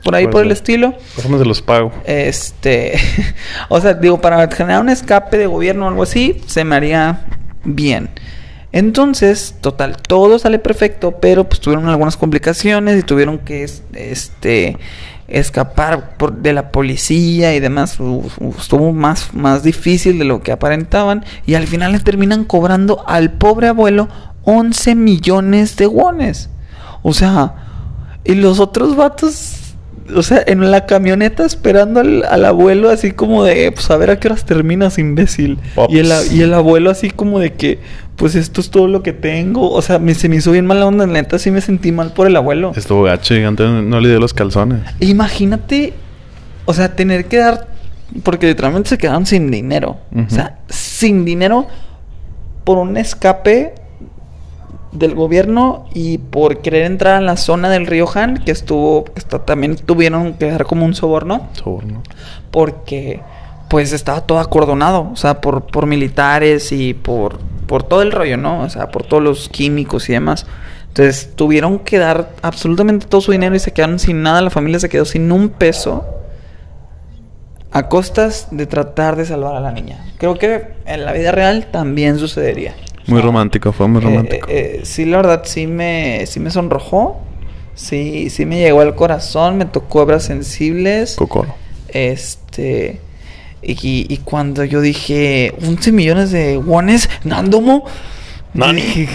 [0.04, 0.94] por ahí Puede por el estilo.
[1.16, 1.92] Déjame se los pago.
[2.04, 2.98] Este,
[3.68, 7.26] o sea, digo, para generar un escape de gobierno o algo así, se me haría
[7.64, 8.10] bien.
[8.78, 14.76] Entonces, total, todo sale perfecto, pero pues tuvieron algunas complicaciones y tuvieron que es- este
[15.26, 17.98] escapar por- de la policía y demás.
[18.58, 21.24] Estuvo más, más difícil de lo que aparentaban.
[21.44, 24.08] Y al final le terminan cobrando al pobre abuelo
[24.44, 26.48] 11 millones de wones.
[27.02, 27.54] O sea,
[28.24, 29.74] y los otros vatos,
[30.14, 34.10] o sea, en la camioneta esperando al, al abuelo así como de, pues a ver
[34.10, 35.58] a qué horas terminas, imbécil.
[35.74, 35.92] Pops.
[35.92, 37.80] Y el, y el abuelo así como de que,
[38.18, 39.70] pues esto es todo lo que tengo.
[39.70, 42.26] O sea, me, se me hizo bien mala onda, neta, sí me sentí mal por
[42.26, 42.72] el abuelo.
[42.76, 44.80] Estuvo gacho y antes no le dio los calzones.
[45.00, 45.94] Imagínate,
[46.66, 47.68] o sea, tener que dar,
[48.24, 49.96] porque literalmente se quedaron sin dinero.
[50.14, 51.66] O sea, sin dinero
[52.64, 53.74] por un escape
[54.92, 59.12] del gobierno y por querer entrar a la zona del río Han, que estuvo, que
[59.18, 62.02] está- también tuvieron que dar como un soborno, Soborno.
[62.50, 63.20] porque
[63.68, 68.36] pues estaba todo acordonado, o sea, por, por militares y por, por todo el rollo,
[68.36, 68.62] ¿no?
[68.62, 70.46] O sea, por todos los químicos y demás.
[70.88, 74.80] Entonces tuvieron que dar absolutamente todo su dinero y se quedaron sin nada, la familia
[74.80, 76.04] se quedó sin un peso
[77.70, 80.04] a costas de tratar de salvar a la niña.
[80.18, 82.74] Creo que en la vida real también sucedería.
[83.06, 84.48] Muy romántico, fue muy Eh, romántico.
[84.50, 87.20] eh, eh, sí, la verdad, sí me, sí me sonrojó.
[87.74, 91.14] Sí, sí me llegó al corazón, me tocó hebras sensibles.
[91.16, 91.54] Cocoro.
[91.88, 93.00] Este.
[93.62, 97.84] Y, y cuando yo dije 11 millones de wones, Nandomo.
[98.54, 98.80] Nani.
[98.80, 99.08] dije,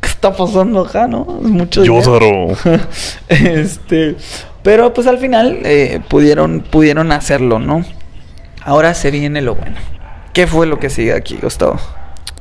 [0.00, 1.40] ¿Qué está pasando acá, no?
[1.42, 2.48] Es mucho dinero.
[3.28, 4.16] Este.
[4.62, 7.84] Pero pues al final eh, pudieron, pudieron hacerlo, ¿no?
[8.64, 9.76] Ahora se viene lo bueno.
[10.32, 11.78] ¿Qué fue lo que sigue aquí, Gustavo?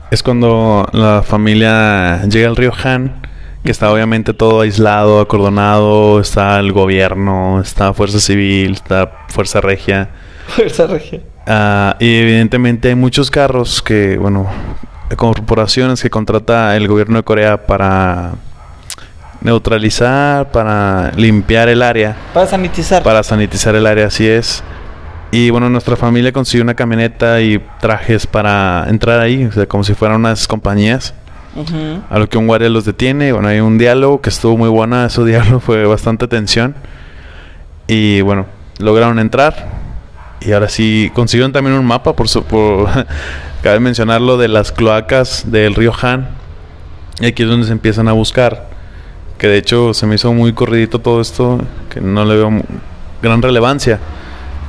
[0.10, 3.22] Es cuando la familia llega al río Han,
[3.64, 10.10] que está obviamente todo aislado, acordonado, está el gobierno, está Fuerza Civil, está Fuerza Regia.
[10.56, 11.22] Fuerza Regia.
[11.48, 14.48] Ah, y evidentemente hay muchos carros que, bueno,
[15.16, 18.34] corporaciones que contrata el gobierno de Corea para
[19.42, 23.04] neutralizar, para limpiar el área, Para sanitizar.
[23.04, 24.64] para sanitizar el área, así es.
[25.32, 29.84] Y bueno, nuestra familia consiguió una camioneta y trajes para entrar ahí, o sea, como
[29.84, 31.14] si fueran unas compañías.
[32.10, 33.32] A lo que un guardia los detiene.
[33.32, 35.06] Bueno, hay un diálogo que estuvo muy buena.
[35.08, 36.76] Ese diálogo fue bastante tensión.
[37.88, 38.46] Y bueno,
[38.80, 39.85] lograron entrar.
[40.42, 42.16] Y ahora sí consiguieron también un mapa.
[42.16, 42.90] Por, su, por
[43.64, 46.30] cabe mencionarlo de las cloacas del río Han.
[47.20, 48.70] Y aquí es donde se empiezan a buscar.
[49.38, 51.60] Que de hecho se me hizo muy corridito todo esto.
[51.90, 52.52] Que no le veo
[53.22, 54.00] gran relevancia.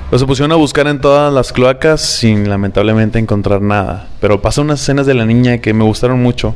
[0.08, 4.06] Pero se pusieron a buscar en todas las cloacas sin lamentablemente encontrar nada.
[4.20, 6.54] Pero pasan unas escenas de la niña que me gustaron mucho.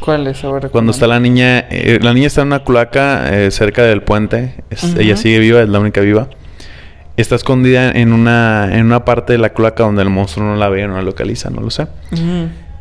[0.00, 0.68] ¿Cuál es ahora?
[0.68, 4.62] Cuando está la niña, eh, la niña está en una cloaca eh, cerca del puente.
[4.68, 4.94] Es-.
[4.96, 6.28] Ella sigue viva, es la única viva.
[7.16, 10.68] Está escondida en una, en una parte de la cloaca donde el monstruo no la
[10.68, 11.86] ve, no la localiza, no lo sé.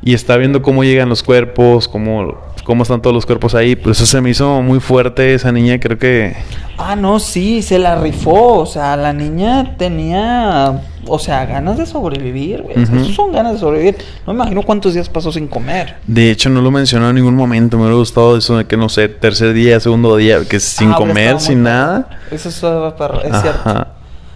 [0.02, 3.76] Y está viendo cómo llegan los cuerpos, cómo, cómo están todos los cuerpos ahí.
[3.76, 6.36] Pues eso se me hizo muy fuerte esa niña, creo que...
[6.78, 8.60] Ah, no, sí, se la rifó.
[8.60, 12.84] O sea, la niña tenía, o sea, ganas de sobrevivir, güey.
[12.84, 13.95] Eso son ganas de sobrevivir.
[14.28, 15.95] No me imagino cuántos días pasó sin comer.
[16.06, 17.78] De hecho, no lo mencionó en ningún momento.
[17.78, 20.98] Me hubiera gustado eso de que, no sé, tercer día, segundo día, que sin Ah,
[20.98, 22.10] hubiera comer, sin nada.
[22.30, 23.88] Eso es, es cierto.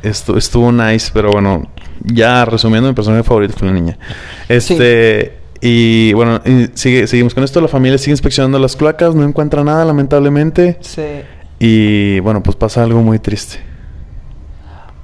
[0.01, 0.09] Ajá.
[0.09, 1.67] Estu- estuvo nice, pero bueno,
[2.03, 3.97] ya resumiendo, mi personaje favorito fue la niña.
[4.47, 7.59] Este, y bueno, y sigue, seguimos con esto.
[7.61, 10.77] La familia sigue inspeccionando las cloacas, no encuentra nada, lamentablemente.
[10.81, 11.03] Sí.
[11.59, 13.59] Y bueno, pues pasa algo muy triste.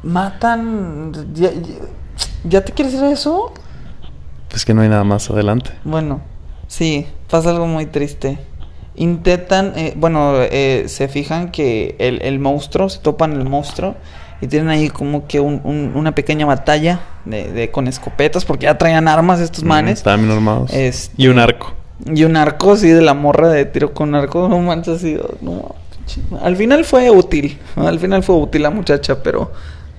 [0.03, 1.11] Matan.
[1.33, 1.59] ¿Ya, ya,
[2.43, 3.51] ¿ya te quieres decir eso?
[4.53, 5.71] Es que no hay nada más adelante.
[5.83, 6.21] Bueno,
[6.67, 8.37] sí, pasa algo muy triste.
[8.95, 13.95] Intentan, eh, bueno, eh, se fijan que el, el monstruo, se topan el monstruo
[14.41, 18.65] y tienen ahí como que un- un- una pequeña batalla de, de- con escopetas porque
[18.65, 19.93] ya traían armas estos Mm, manes.
[19.99, 20.71] Estaban bien armados.
[20.73, 21.73] Este- Y un arco.
[22.05, 25.17] Y un arco así de la morra de tiro con arco, no manches así.
[25.41, 25.73] No,
[26.07, 29.51] ch- al final fue útil, al final fue útil la muchacha, pero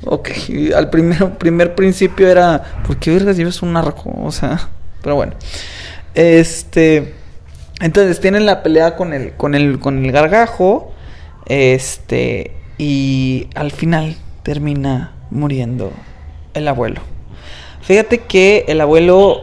[0.05, 0.29] ok.
[0.49, 4.13] y al primer, primer principio era, ¿por qué vergas llevas un arco?
[4.23, 4.69] O sea,
[5.03, 5.33] pero bueno.
[6.15, 7.15] Este,
[7.81, 10.93] entonces tienen la pelea con el, con el, con el gargajo,
[11.47, 14.17] este, y al final
[14.47, 15.93] termina muriendo
[16.55, 17.01] el abuelo.
[17.83, 19.41] Fíjate que el abuelo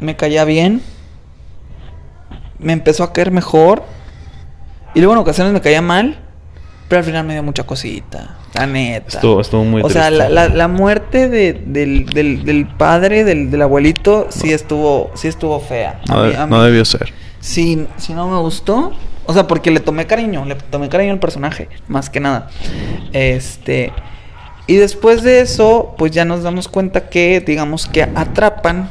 [0.00, 0.82] me caía bien
[2.58, 3.84] me empezó a caer mejor.
[4.94, 6.18] Y luego en ocasiones me caía mal.
[6.88, 8.36] Pero al final me dio mucha cosita.
[8.54, 9.06] La neta.
[9.18, 13.50] Estuvo, estuvo muy o sea, la, la- la muerte de- del, del- del padre, del,
[13.52, 16.00] del abuelito, sí estuvo, sí estuvo fea.
[16.08, 17.12] No, mí- de- a no debió ser.
[17.38, 18.92] si, si no me gustó.
[19.26, 22.50] O sea, porque le tomé cariño, le tomé cariño al personaje, más que nada.
[23.12, 23.92] Este.
[24.70, 28.88] Y después de eso, pues ya nos damos cuenta que, digamos que atrapan.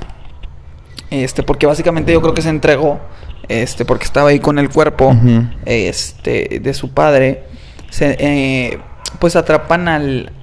[1.09, 2.99] Este, porque básicamente yo creo que se entregó.
[3.47, 5.15] Este, porque estaba ahí con el cuerpo.
[5.63, 7.45] Este, de su padre.
[7.91, 8.77] Se, eh,
[9.19, 10.33] pues atrapan al.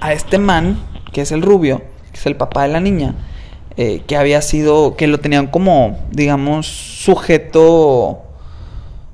[0.00, 0.80] A este man,
[1.12, 3.14] que es el rubio, que es el papá de la niña.
[3.76, 4.96] eh, que había sido.
[4.96, 8.22] Que lo tenían como, digamos, sujeto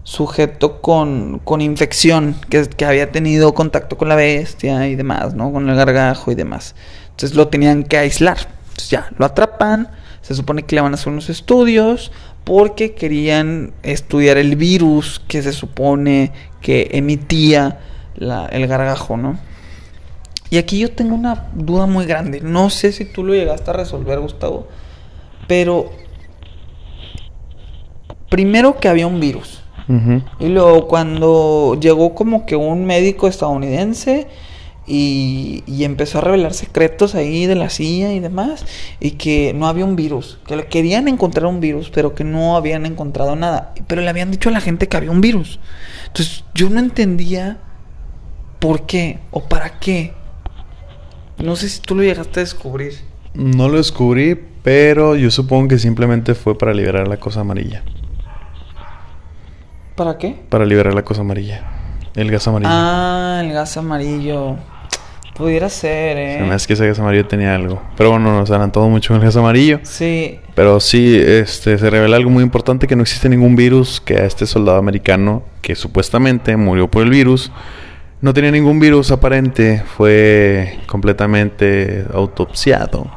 [0.05, 5.53] sujeto con, con infección, que, que había tenido contacto con la bestia y demás, ¿no?
[5.53, 6.77] Con el gargajo y demás.
[7.11, 8.39] Entonces lo tenían que aislar.
[8.69, 9.89] Entonces ya, lo atrapan,
[10.21, 12.13] se supone que le van a hacer unos estudios
[12.45, 17.81] porque querían estudiar el virus que se supone que emitía
[18.17, 19.39] el gargajo, ¿no?
[20.51, 22.41] Y aquí yo tengo una duda muy grande.
[22.41, 24.69] No sé si tú lo llegaste a resolver, Gustavo.
[25.49, 25.91] Pero...
[28.29, 29.64] Primero que había un virus.
[30.39, 34.27] Y luego cuando llegó como que un médico estadounidense
[34.87, 38.65] y, y empezó a revelar secretos ahí de la CIA y demás,
[39.01, 42.57] y que no había un virus, que le querían encontrar un virus, pero que no
[42.57, 45.59] habían encontrado nada, pero le habían dicho a la gente que había un virus.
[46.07, 47.59] Entonces yo no entendía
[48.59, 50.13] por qué o para qué.
[51.43, 52.95] No sé si tú lo llegaste a descubrir.
[53.35, 57.83] No lo descubrí, pero yo supongo que simplemente fue para liberar la cosa amarilla.
[59.95, 60.37] ¿Para qué?
[60.49, 61.63] Para liberar la cosa amarilla.
[62.17, 62.71] El gas amarillo.
[62.73, 64.57] Ah, el gas amarillo.
[65.37, 66.41] Pudiera ser, ¿eh?
[66.47, 67.83] Me hace que ese gas amarillo tenía algo.
[67.97, 69.81] Pero bueno, nos adelantamos mucho con el gas amarillo.
[69.83, 74.15] Sí, Pero sí, este, se revela algo muy importante, que no existe ningún virus, que
[74.15, 77.51] a este soldado americano, que supuestamente murió por el virus,
[78.21, 83.11] no tenía ningún virus aparente, fue completamente autopsiado.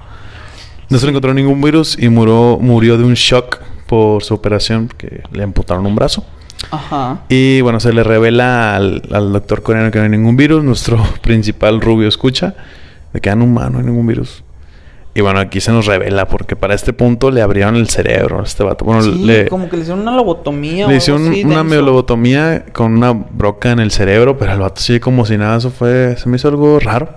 [0.89, 4.89] No se le encontró ningún virus y murió, murió de un shock por su operación,
[4.95, 6.25] que le amputaron un brazo.
[6.71, 7.19] Ajá.
[7.29, 10.63] Y bueno, se le revela al, al doctor coreano que no hay ningún virus.
[10.63, 12.55] Nuestro principal rubio escucha
[13.13, 14.43] de que ah, no, hay ningún virus.
[15.15, 18.43] Y bueno, aquí se nos revela porque para este punto le abrieron el cerebro a
[18.43, 18.85] este vato.
[18.85, 20.85] Bueno, Sí, le, como que le hicieron una lobotomía.
[20.85, 21.81] o le hicieron así una denso.
[21.81, 25.57] lobotomía con una broca en el cerebro, pero el vato sigue como si nada.
[25.57, 27.09] Eso fue, se me hizo algo raro.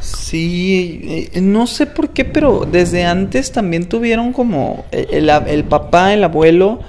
[0.00, 5.48] Sí, eh, no sé por qué, pero desde antes también tuvieron como el, el ab-
[5.48, 6.80] el papá, el abuelo.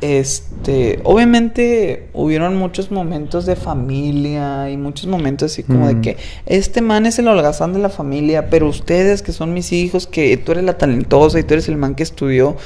[0.00, 6.00] Este, obviamente hubieron muchos momentos de familia y muchos momentos así como de Mm.
[6.02, 10.06] que este man es el holgazán de la familia, pero ustedes que son mis hijos,
[10.06, 12.56] que tú eres la talentosa y tú eres el man que estudió,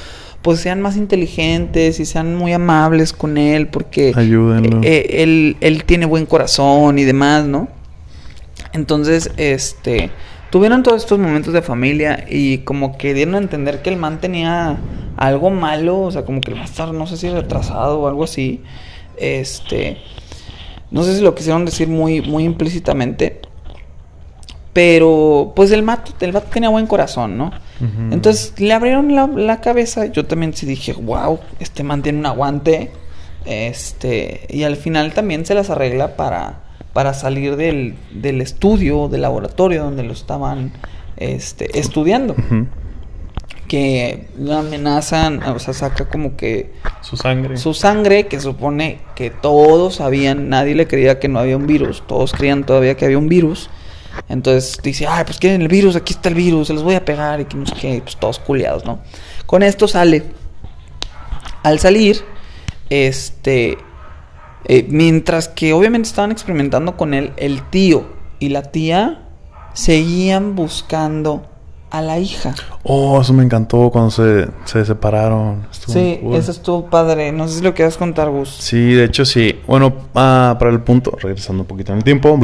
[0.43, 4.81] pues sean más inteligentes y sean muy amables con él porque Ayúdenlo.
[4.83, 7.69] eh, él, él tiene buen corazón y demás, ¿no?
[8.73, 10.11] Entonces, este,
[10.51, 14.21] tuvieron todos estos momentos de familia y como que dieron a entender que el man
[14.21, 14.79] tenía
[15.17, 18.25] algo malo, o sea, como que el man estaba, no sé si retrasado o algo
[18.25, 18.63] así.
[19.17, 19.99] Este,
[20.91, 23.41] no sé si lo quisieron decir muy, muy implícitamente.
[24.73, 27.51] Pero, pues el mato, el vato tenía buen corazón, ¿no?
[28.11, 30.07] Entonces le abrieron la, la cabeza.
[30.07, 32.93] Yo también sí dije, wow, este man tiene un aguante.
[33.45, 36.61] Este, y al final también se las arregla para,
[36.93, 40.73] para salir del, del estudio, del laboratorio donde lo estaban
[41.17, 42.35] este, estudiando.
[42.35, 42.67] Ujú.
[43.69, 46.73] Que lo amenazan, o sea, saca como que
[47.03, 47.59] Su sangre.
[47.59, 52.03] su sangre, que supone que todos sabían, nadie le creía que no había un virus,
[52.07, 53.69] todos creían todavía que había un virus.
[54.31, 57.05] Entonces dice, ay, pues quieren el virus, aquí está el virus, se los voy a
[57.05, 59.01] pegar y que no sé qué, pues todos culiados, ¿no?
[59.45, 60.25] Con esto sale.
[61.63, 62.23] Al salir,
[62.89, 63.77] este,
[64.69, 68.05] eh, mientras que obviamente estaban experimentando con él, el tío
[68.39, 69.23] y la tía
[69.73, 71.47] seguían buscando
[71.91, 72.55] a la hija.
[72.83, 75.67] Oh, eso me encantó cuando se, se separaron.
[75.71, 76.37] Estuvo Sí, cool.
[76.37, 77.33] eso estuvo padre.
[77.33, 78.51] No sé si lo quieras contar, Gus.
[78.51, 79.59] Sí, de hecho sí.
[79.67, 82.39] Bueno, ah, para el punto, regresando un poquito en el tiempo,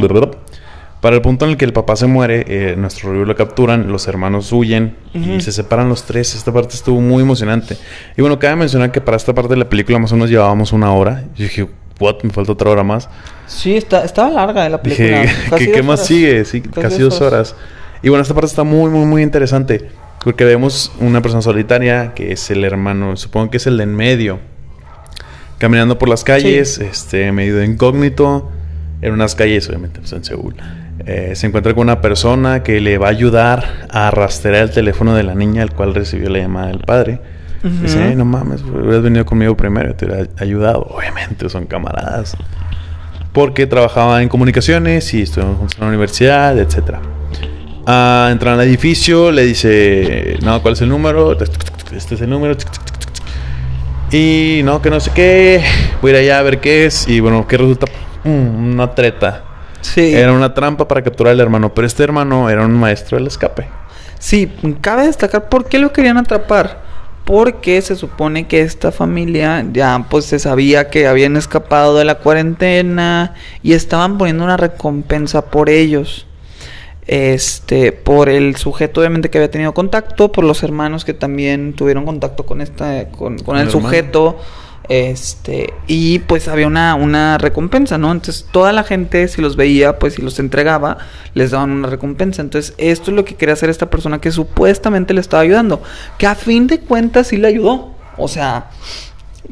[1.01, 3.91] para el punto en el que el papá se muere, eh, nuestro rubio lo capturan,
[3.91, 6.33] los hermanos huyen y se separan los tres.
[6.33, 7.77] Esta parte estuvo muy emocionante.
[8.17, 10.73] Y bueno, cabe mencionar que para esta parte de la película más o menos llevábamos
[10.73, 11.25] una hora.
[11.35, 13.09] Yo dije, what, me falta otra hora más.
[13.47, 15.21] Sí, está, estaba larga eh, la película.
[15.21, 16.45] Dije, Casi ¿qué, qué más sigue?
[16.45, 17.55] Sí, casi, dos horas.
[18.01, 19.89] Y bueno, esta parte está muy, muy, muy interesante.
[20.23, 23.95] Porque vemos una persona solitaria, que es el hermano, supongo que es el de en
[23.95, 24.39] medio,
[25.59, 26.83] caminando por las calles, Sí.
[26.83, 28.49] este, medio de incógnito,
[29.01, 30.55] en unas calles, obviamente, pues, en Seúl.
[31.05, 35.13] Eh, se encuentra con una persona que le va a ayudar a rastrear el teléfono
[35.13, 37.19] de la niña, el cual recibió la llamada del padre.
[37.81, 40.81] Dice, "Ay, no mames, hubieras venido conmigo primero, te hubiera ayudado.
[40.89, 42.37] Obviamente, son camaradas.
[43.33, 47.01] Porque trabajaba en comunicaciones y estuvimos juntos en la universidad, etcétera.
[47.87, 51.31] Ah, entra al edificio, le dice, no, ¿cuál es el número?
[51.93, 52.55] Este es el número.
[54.11, 55.63] Y no, que no sé qué.
[56.01, 57.07] Voy a ir allá a ver qué es.
[57.07, 57.87] Y bueno, que resulta
[58.23, 59.43] Mm, una treta.
[59.81, 60.15] Sí.
[60.15, 61.73] Era una trampa para capturar al hermano.
[61.73, 63.67] Pero este hermano era un maestro del escape.
[64.17, 64.51] Sí,
[64.81, 66.81] cabe destacar por qué lo querían atrapar.
[67.25, 72.19] Porque se supone que esta familia ya pues se sabía que habían escapado de la
[72.19, 76.27] cuarentena y estaban poniendo una recompensa por ellos.
[77.07, 82.05] Este, por el sujeto obviamente que había tenido contacto, por los hermanos que también tuvieron
[82.05, 83.69] contacto con esta, con, con el, El
[84.33, 84.35] hermano.
[84.87, 88.11] Este, y pues había una, una recompensa, ¿no?
[88.11, 90.99] Entonces toda la gente, si los veía, pues si los entregaba,
[91.33, 92.41] les daban una recompensa.
[92.41, 95.81] Entonces, esto es lo que quería hacer esta persona que supuestamente le estaba ayudando.
[96.17, 97.95] Que a fin de cuentas sí le ayudó.
[98.17, 98.69] O sea,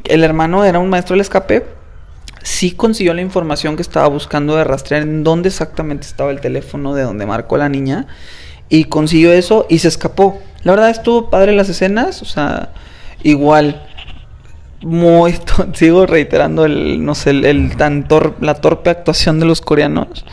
[0.04, 1.66] el hermano era un maestro del escape.
[2.42, 6.94] Sí consiguió la información que estaba buscando de rastrear en dónde exactamente estaba el teléfono
[6.94, 8.06] de donde marcó la niña.
[8.68, 10.40] Y consiguió eso y se escapó.
[10.62, 12.22] La verdad estuvo padre las escenas.
[12.22, 12.72] O sea,
[13.22, 13.82] igual
[14.84, 15.34] muy
[15.74, 20.24] sigo reiterando el no sé el, el tan tor- la torpe actuación de los coreanos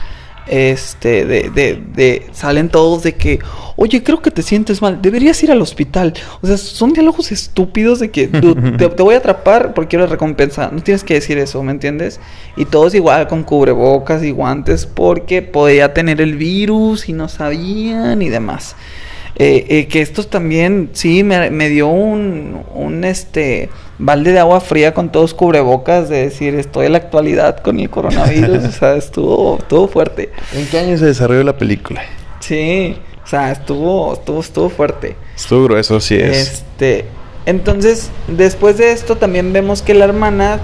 [0.47, 3.39] este de, de, de salen todos de que
[3.75, 7.99] oye creo que te sientes mal deberías ir al hospital o sea son diálogos estúpidos
[7.99, 11.37] de que "Dude, te, te voy a atrapar porque quiero recompensa no tienes que decir
[11.37, 12.19] eso me entiendes
[12.57, 18.21] y todos igual con cubrebocas y guantes porque podía tener el virus y no sabían
[18.21, 18.75] y demás
[19.43, 24.61] eh, eh, que estos también, sí, me, me dio un, un este balde de agua
[24.61, 28.95] fría con todos cubrebocas de decir estoy en la actualidad con el coronavirus, o sea,
[28.95, 30.29] estuvo, estuvo fuerte.
[30.53, 32.03] ¿En qué año se desarrolló la película?
[32.39, 35.15] Sí, o sea, estuvo, estuvo, estuvo fuerte.
[35.35, 36.37] Estuvo grueso, sí es.
[36.37, 37.05] Este,
[37.47, 40.59] entonces, después de esto también vemos que la hermana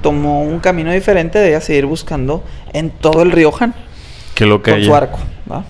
[0.00, 3.74] tomó un camino diferente de ella seguir buscando en todo el río Han
[4.36, 5.18] Qué loca con su arco,
[5.50, 5.64] ¿va?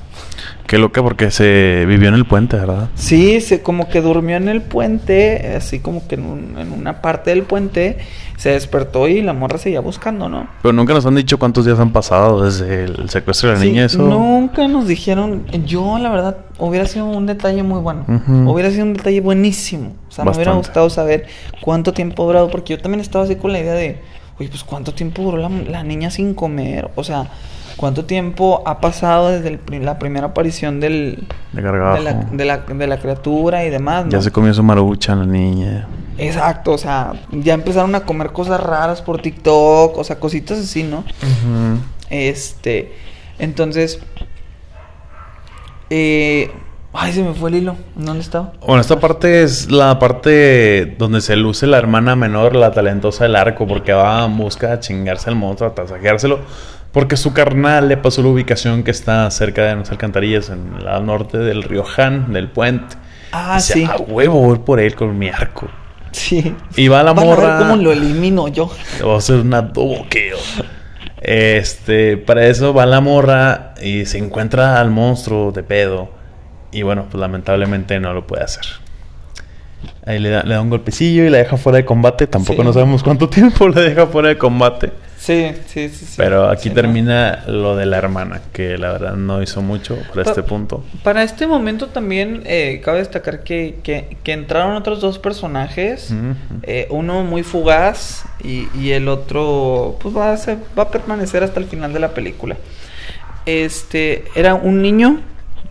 [0.67, 2.89] Qué loca porque se vivió en el puente, ¿verdad?
[2.97, 7.01] Sí, se como que durmió en el puente, así como que en, un- en una
[7.01, 7.99] parte del puente,
[8.37, 10.49] se despertó y la morra seguía buscando, ¿no?
[10.63, 13.69] Pero nunca nos han dicho cuántos días han pasado desde el secuestro de la Sí,
[13.69, 14.03] niña, eso.
[14.03, 18.05] Nunca nos dijeron, yo la verdad, hubiera sido un detalle muy bueno,
[18.47, 21.27] hubiera sido un detalle buenísimo, o sea, me hubiera gustado saber
[21.61, 24.01] cuánto tiempo ha durado, porque yo también estaba así con la idea de,
[24.39, 27.29] oye, pues cuánto tiempo duró la, la niña sin comer, o sea,
[27.77, 31.27] cuánto tiempo ha pasado desde el la primera aparición del...
[31.53, 34.11] De la, de, la, de la criatura y demás, ¿no?
[34.11, 35.87] Ya se comió su marucha la niña.
[36.19, 40.83] Exacto, o sea, ya empezaron a comer cosas raras por TikTok, o sea, cositas así,
[40.83, 41.05] ¿no?
[42.09, 42.95] Este,
[43.39, 44.01] entonces,
[45.91, 46.51] eh,
[46.95, 48.53] ay, se me fue el hilo, ¿dónde estaba?
[48.67, 53.37] Bueno, esta parte es la parte donde se luce la hermana menor, la talentosa del
[53.37, 56.41] arco, porque va en busca de chingarse al monstruo, a tasajeárselo.
[56.97, 61.05] Porque su carnal le pasó la ubicación que está cerca de las alcantarillas, en el
[61.05, 62.97] norte del río Han, del puente.
[63.33, 65.69] Ah, Dice, sí, a huevo, voy por él con mi arco.
[66.11, 66.55] sí.
[66.75, 67.59] Y va la Van a ver morra.
[67.59, 68.71] cómo lo elimino yo.
[69.03, 70.37] Va a una double kill.
[71.21, 76.09] Este, para eso va la morra y se encuentra al monstruo de pedo.
[76.73, 78.65] Y bueno, pues lamentablemente no lo puede hacer.
[80.07, 82.27] Ahí le da, le da un golpecillo y la deja fuera de combate.
[82.27, 82.67] Tampoco Sí.
[82.67, 84.93] no sabemos cuánto tiempo la deja fuera de combate.
[85.27, 86.05] Sí, sí, sí.
[86.07, 86.15] sí.
[86.17, 90.23] Pero aquí Sí, termina lo de la hermana, que la verdad no hizo mucho por
[90.23, 90.85] Pa- este punto.
[91.03, 96.15] Para este momento también eh, cabe destacar que, que, que entraron otros dos personajes.
[96.63, 101.43] Eh, uno muy fugaz y, y el otro pues va a, ser- va a permanecer
[101.43, 102.57] hasta el final de la película.
[103.47, 105.21] Este era un niño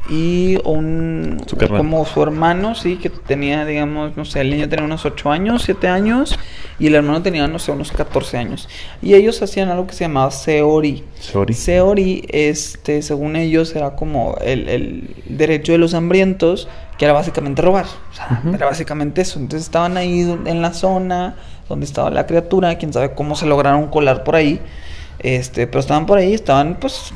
[0.09, 4.85] y un Su como su hermano, sí, que tenía, digamos, no sé, el niño tenía
[4.85, 6.37] unos 8 años, 7 años
[6.77, 8.69] y el hermano tenía, no sé, unos 14 años.
[9.01, 11.03] Y ellos hacían algo que se llamaba Seori.
[11.19, 11.53] Sorry.
[11.53, 17.61] Seori, este, según ellos, era como el, el derecho de los hambrientos, que era básicamente
[17.61, 17.85] robar.
[18.11, 18.55] O sea, Ujú.
[18.55, 19.39] era básicamente eso.
[19.39, 21.35] Entonces estaban ahí en la zona
[21.67, 24.61] donde estaba la criatura, quién sabe cómo se lograron colar por ahí.
[25.25, 27.11] Este, pero estaban por ahí, estaban pues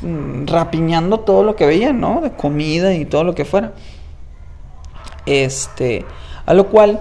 [0.46, 2.20] rapiñando todo lo que veían, ¿no?
[2.22, 3.72] De comida y todo lo que fuera.
[5.26, 6.04] Este,
[6.44, 6.98] a lo cual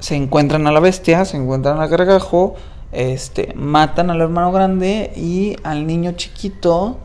[0.00, 2.56] se encuentran a la bestia, se encuentran al gargajo,
[2.90, 6.98] este, matan al hermano grande y al niño chiquito,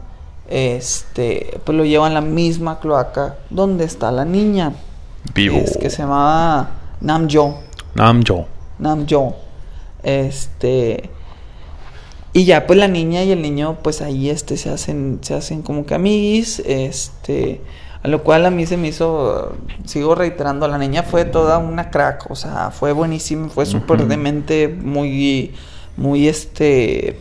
[0.49, 4.73] este, pues lo llevan a la misma cloaca donde está la niña.
[5.35, 5.57] Vivo.
[5.57, 7.59] Es que se llamaba Namjo.
[7.93, 8.47] Namjo.
[8.79, 9.35] Namjo.
[10.01, 11.11] Este.
[12.37, 15.61] Y ya, pues la niña y el niño, pues ahí este se hacen, se hacen
[15.61, 16.59] como que amiguis.
[16.65, 17.61] Este.
[18.03, 19.55] A lo cual a mí se me hizo.
[19.85, 22.29] Sigo reiterando, la niña fue toda una crack.
[22.29, 24.09] O sea, fue buenísima, fue súper Ujú.
[24.09, 25.53] demente, muy.
[25.95, 27.17] Muy este.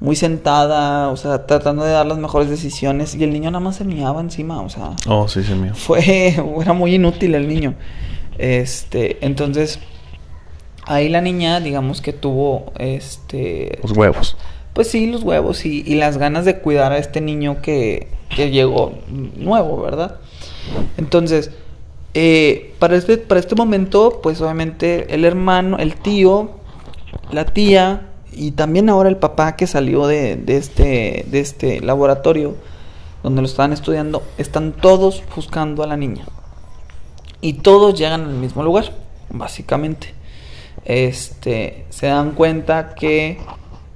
[0.00, 3.14] Muy sentada, o sea, tratando de dar las mejores decisiones.
[3.14, 5.72] Y el niño nada más se miaba encima, o sea Oh, sí, sí, mío.
[5.74, 7.74] fue era muy inútil el niño
[8.38, 9.78] este entonces
[10.86, 13.78] ahí la niña, digamos que tuvo este.
[13.82, 14.36] Los huevos.
[14.72, 18.50] Pues sí, los huevos y, y las ganas de cuidar a este niño que, que
[18.50, 18.94] llegó
[19.36, 20.16] nuevo, ¿verdad?
[20.96, 21.50] Entonces,
[22.14, 26.50] eh, para, este, para este momento, pues obviamente el hermano, el tío,
[27.30, 32.54] la tía y también ahora el papá que salió de, de este, de este laboratorio
[33.22, 36.24] donde lo estaban estudiando, están todos buscando a la niña.
[37.40, 38.92] Y todos llegan al mismo lugar,
[39.30, 40.14] básicamente.
[40.84, 43.38] Este, se dan cuenta que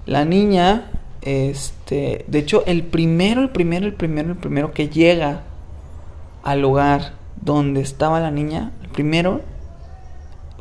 [0.06, 0.90] la niña,
[1.22, 5.42] este, de hecho, el primero, el primero, el primero, el primero que llega
[6.42, 9.40] al lugar donde estaba la niña, el primero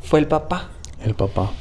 [0.01, 0.69] fue el papá.
[1.03, 1.51] El papá.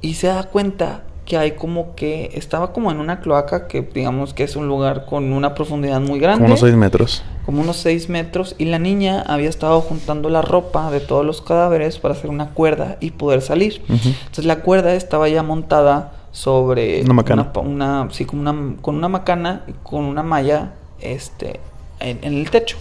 [0.00, 4.34] Y se da cuenta que hay como que estaba como en una cloaca que digamos
[4.34, 6.44] que es un lugar con una profundidad muy grande.
[6.44, 7.22] Como unos 6 metros.
[7.46, 8.54] Como unos 6 metros.
[8.58, 12.50] Y la niña había estado juntando la ropa de todos los cadáveres para hacer una
[12.50, 13.82] cuerda y poder salir.
[13.88, 14.08] Ujú.
[14.08, 17.50] Entonces la cuerda estaba ya montada sobre Una macana.
[17.56, 21.60] una- sí, como una, con una macana y con una malla este,
[22.00, 22.76] en, en el techo.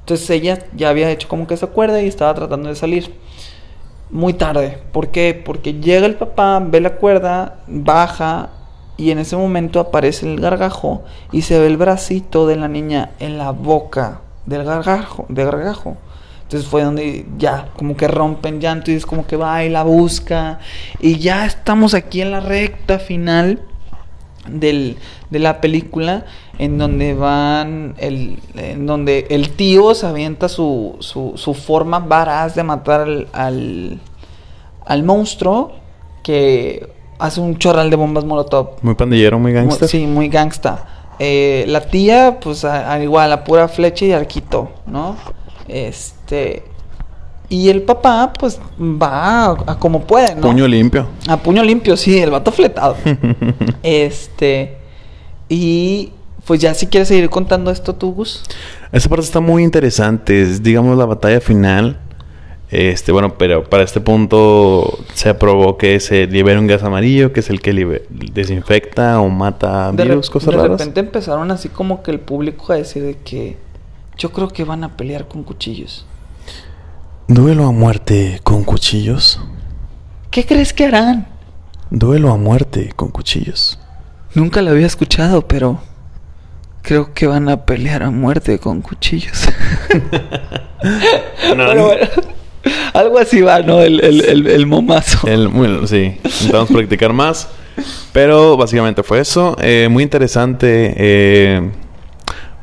[0.00, 3.12] Entonces ella ya había hecho como que esa cuerda y estaba tratando de salir.
[4.08, 4.78] Muy tarde.
[4.92, 5.40] ¿Por qué?
[5.44, 8.50] Porque llega el papá, ve la cuerda, baja
[8.96, 13.10] y en ese momento aparece el gargajo y se ve el bracito de la niña
[13.18, 15.26] en la boca del gargajo.
[15.28, 15.96] Del gargajo.
[16.44, 19.82] Entonces fue donde ya como que rompen llanto y es como que va y la
[19.82, 20.60] busca.
[21.00, 23.60] Y ya estamos aquí en la recta final
[24.48, 24.96] del,
[25.30, 26.24] de la película
[26.58, 32.54] en donde van el, en donde el tío se avienta su, su, su forma varaz
[32.54, 34.00] de matar al, al,
[34.86, 35.72] al monstruo
[36.22, 39.88] que hace un chorral de bombas molotov Muy pandillero, muy Mu- gangster.
[39.88, 40.84] Sí, muy gangsta.
[41.18, 45.16] Eh, la tía, pues a- a igual, a pura flecha y arquito, ¿no?
[45.68, 46.64] Este.
[47.48, 50.42] Y el papá, pues va a, a como puede, ¿no?
[50.42, 51.06] Puño limpio.
[51.28, 52.96] A puño limpio, sí, el vato fletado.
[53.82, 54.76] este.
[55.48, 56.12] Y
[56.44, 58.42] pues ya si quieres seguir contando esto tú, Gus.
[58.92, 60.42] Esa parte está muy interesante.
[60.42, 62.00] Es, digamos, la batalla final.
[62.70, 67.40] Este, bueno, pero para este punto se aprobó que se libere un gas amarillo, que
[67.40, 70.80] es el que desinfecta o mata De, virus, cosas de raras.
[70.80, 73.56] repente empezaron así como que el público a decir de que
[74.18, 76.06] yo creo que van a pelear con cuchillos.
[77.28, 79.40] Duelo a muerte con cuchillos.
[80.30, 81.28] ¿Qué crees que harán?
[81.90, 83.78] Duelo a muerte con cuchillos.
[84.34, 85.80] Nunca lo había escuchado, pero
[86.82, 89.48] creo que van a pelear a muerte con cuchillos.
[91.56, 92.06] No, Pero bueno,
[92.94, 93.80] algo así va, ¿no?
[93.80, 95.26] El, el, el, el momazo.
[95.26, 97.48] El- bueno, sí, intentamos practicar más.
[98.12, 99.56] Pero básicamente fue eso.
[99.60, 100.94] Eh, muy interesante.
[100.96, 101.70] eh,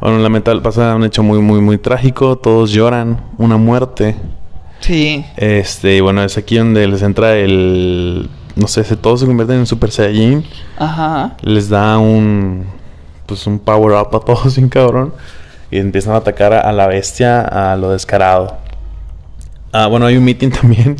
[0.02, 2.36] bueno, lamentable, pasa un hecho muy, muy, muy trágico.
[2.38, 3.22] Todos lloran.
[3.38, 4.16] Una muerte.
[4.80, 5.24] Sí.
[5.38, 8.30] Este, bueno, es aquí donde les entra el.
[8.56, 10.44] No sé, se, todos se convierten en Super Saiyajin.
[10.78, 11.36] Ajá.
[11.42, 12.66] Les da un.
[13.28, 15.14] Pues un power up a todos, bien cabrón.
[15.72, 18.58] Y empiezan a atacar a, a la bestia a lo descarado.
[19.74, 20.96] Ah, bueno, hay un meeting también.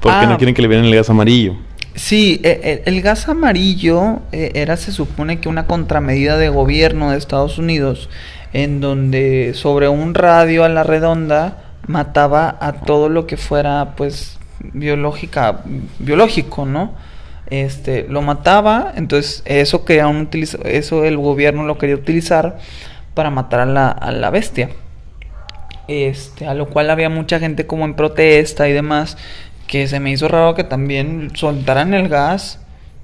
[0.00, 0.26] Porque Ah.
[0.28, 1.54] no quieren que le vieran el gas amarillo.
[1.94, 7.10] Sí, e- e- el, gas amarillo eh, era, se supone que una contramedida de gobierno
[7.10, 8.08] de Estados Unidos,
[8.52, 14.38] en donde sobre un radio a la redonda mataba a todo lo que fuera, pues,
[14.60, 15.60] biológica,
[15.98, 16.92] biológico, ¿no?
[17.50, 22.58] Este, lo mataba, entonces eso querían utiliza- eso el gobierno lo quería utilizar
[23.14, 24.68] para matar a la, a la bestia.
[25.88, 29.16] Este, a lo cual había mucha gente como en protesta y demás,
[29.66, 32.60] que se me hizo raro que también soltaran el gas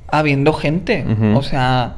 [0.09, 1.05] habiendo gente.
[1.37, 1.97] O sea,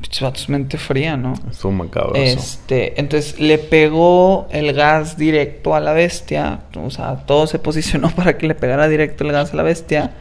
[0.00, 1.34] pinches vatos, mente fría, ¿no?
[1.50, 2.16] Estuvo macabroso.
[2.20, 8.10] Este, entonces le pegó el gas directo a la bestia, o sea, todo se posicionó
[8.16, 10.12] para que le pegara directo el gas a la bestia.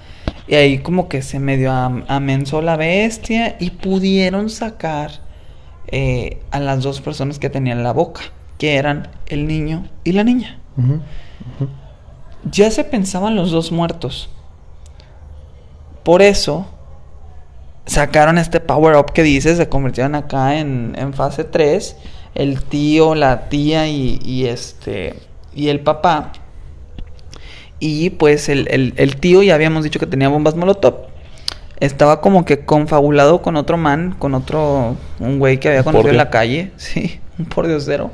[0.47, 5.11] Y ahí como que se medio am- amensó la bestia y pudieron sacar
[5.87, 8.21] eh, a las dos personas que tenían la boca,
[8.57, 10.59] que eran el niño y la niña.
[12.51, 14.29] Ya se pensaban los dos muertos.
[16.03, 16.67] Por eso
[17.85, 21.95] sacaron este power up que dices, se convirtieron acá en, en fase 3.
[22.35, 25.15] El tío, la tía y, y este
[25.55, 26.33] y el papá.
[27.79, 30.95] Y pues el, el- el tío ya habíamos dicho que tenía bombas molotov.
[31.79, 36.17] Estaba como que confabulado con otro man, con otro, un güey que había conocido en
[36.17, 38.11] la calle, sí, un pordiosero.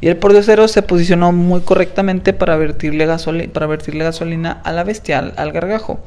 [0.00, 4.84] Y el pordiosero se posicionó muy correctamente para vertirle, gasoli- para vertirle gasolina a la
[4.84, 6.00] bestia, al, al gargajo.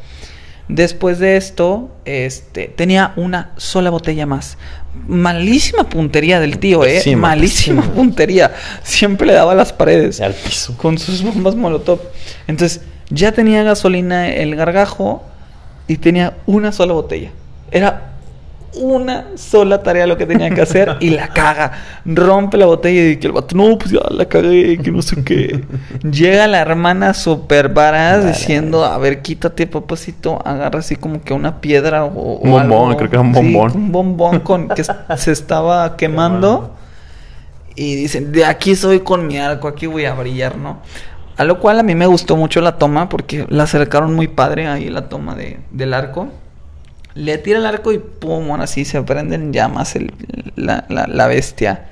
[0.70, 4.58] Después de esto, este, tenía una sola botella más.
[5.08, 7.02] Malísima puntería del tío, eh.
[7.22, 8.54] Malísima puntería.
[8.84, 10.76] Siempre le daba a las paredes al piso.
[10.78, 12.00] con sus bombas molotov.
[12.48, 15.24] Entonces, ya tenía gasolina el gargajo
[15.88, 17.32] y tenía una sola botella.
[17.70, 18.13] Era
[18.76, 21.72] una sola tarea lo que tenía que hacer y la caga.
[22.06, 25.24] Rompe la botella y que el vato, no, pues ya la cagué, que no sé
[25.24, 25.64] qué.
[26.04, 30.40] Llega la hermana super varaz diciendo, a ver, quítate, papacito.
[30.46, 33.72] Agarra así como que una piedra o, Un bombón, creo que era un bombón.
[33.76, 34.84] un bombón con que
[35.18, 36.76] se estaba quemando.
[37.76, 40.80] Y dicen, de aquí soy con mi arco, aquí voy a brillar, ¿no?
[41.38, 44.68] A lo cual a mí me gustó mucho la toma porque la acercaron muy padre
[44.68, 46.30] ahí la toma de, del arco.
[47.16, 50.12] Le tira el arco y pum, bueno, así se prende en llamas el,
[50.56, 51.86] la, la, la bestia.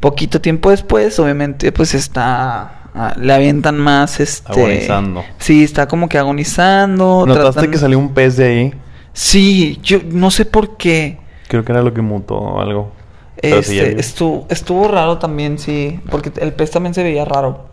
[0.00, 2.88] Poquito tiempo después, obviamente, pues está.
[2.94, 4.50] ah, le avientan más este.
[4.50, 5.24] Agonizando.
[5.38, 7.24] Sí, está como que agonizando.
[7.26, 8.74] ¿Notaste tratan- que salió un pez de ahí?
[9.12, 11.18] Sí, yo no sé por qué.
[11.48, 12.92] Creo que era lo que mutó o algo.
[13.42, 17.66] Sí, ya Este, estuvo, estuvo raro también, sí, porque el pez también se veía raro.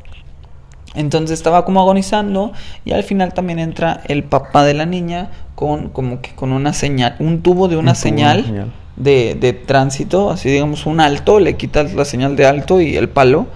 [0.95, 2.51] Entonces estaba como agonizando
[2.83, 6.73] y al final también entra el papá de la niña con como que con una
[6.73, 8.71] señal, un tubo de una tubo, señal.
[8.95, 13.07] De, de tránsito, así digamos un alto, le quitas la señal de alto y el
[13.07, 13.47] palo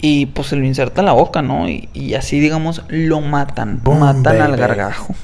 [0.00, 1.68] y pues se lo inserta en la boca, ¿no?
[1.68, 5.14] Y, y así digamos lo matan, Boom, matan al gargajo.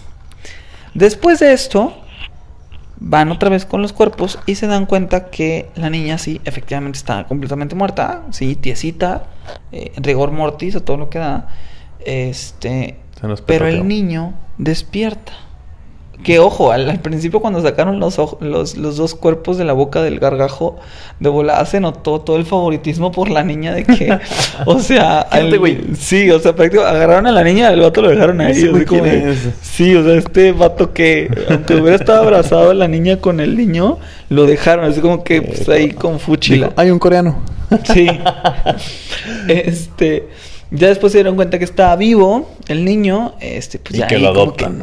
[0.95, 1.95] Después de esto,
[3.01, 6.99] van otra vez con los cuerpos y se dan cuenta que la niña sí, efectivamente
[6.99, 9.27] está completamente muerta, sí, tiesita,
[9.73, 11.49] eh, rigor mortis o todo lo que da.
[12.01, 12.97] Este,
[13.47, 15.33] pero el niño despierta.
[16.25, 20.03] Que ojo, al, al principio cuando sacaron los, los, los dos cuerpos de la boca
[20.03, 20.77] del gargajo,
[21.21, 24.19] de volada se notó todo el favoritismo por la niña de que,
[24.67, 25.79] o sea, al- güey.
[25.97, 28.55] sí, o sea, prácticamente agarraron a la niña y al vato lo dejaron ahí.
[29.63, 33.57] Sí, o sea, este vato que, aunque hubiera estado abrazado a la niña con el
[33.57, 33.99] niño,
[34.29, 36.73] lo dejaron así como que pues, ahí con fuchila.
[36.77, 37.39] Hay un coreano.
[37.95, 38.09] Sí.
[39.49, 40.29] este.
[40.71, 43.33] Ya después se dieron cuenta que estaba vivo el niño.
[43.41, 44.83] Este, pues Y ya que ahí lo como que, adoptan.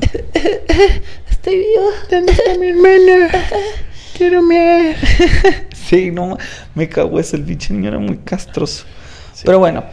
[1.45, 1.89] Estoy vivo.
[2.09, 3.29] ¿Dónde está mi hermana?
[4.17, 4.95] Quiero miel.
[5.75, 6.39] Sí, no,
[6.73, 8.85] me cagó ese el pinche niño, era muy castroso.
[9.35, 9.43] Sí.
[9.45, 9.83] Pero bueno,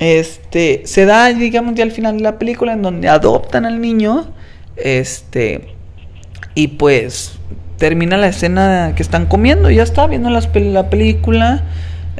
[0.00, 4.34] este, se da, digamos, ya al final de la película en donde adoptan al niño,
[4.74, 5.76] este,
[6.56, 7.34] y pues
[7.76, 11.62] termina la escena que están comiendo, ya está viendo las la película.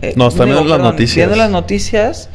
[0.00, 1.16] eh, No, están viendo las noticias.
[1.26, 2.30] Viendo las noticias,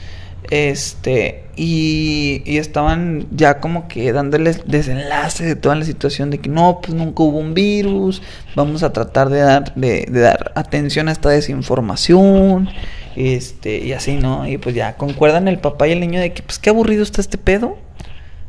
[0.53, 6.47] este, y, y estaban ya como que dándoles desenlace de toda la situación de que
[6.47, 8.21] no, pues nunca hubo un virus,
[8.55, 12.69] vamos a tratar de dar, de, de dar atención a esta desinformación,
[13.15, 14.47] este, y así, ¿no?
[14.47, 17.19] Y pues ya concuerdan el papá y el niño de que, pues qué aburrido está
[17.19, 17.75] este pedo.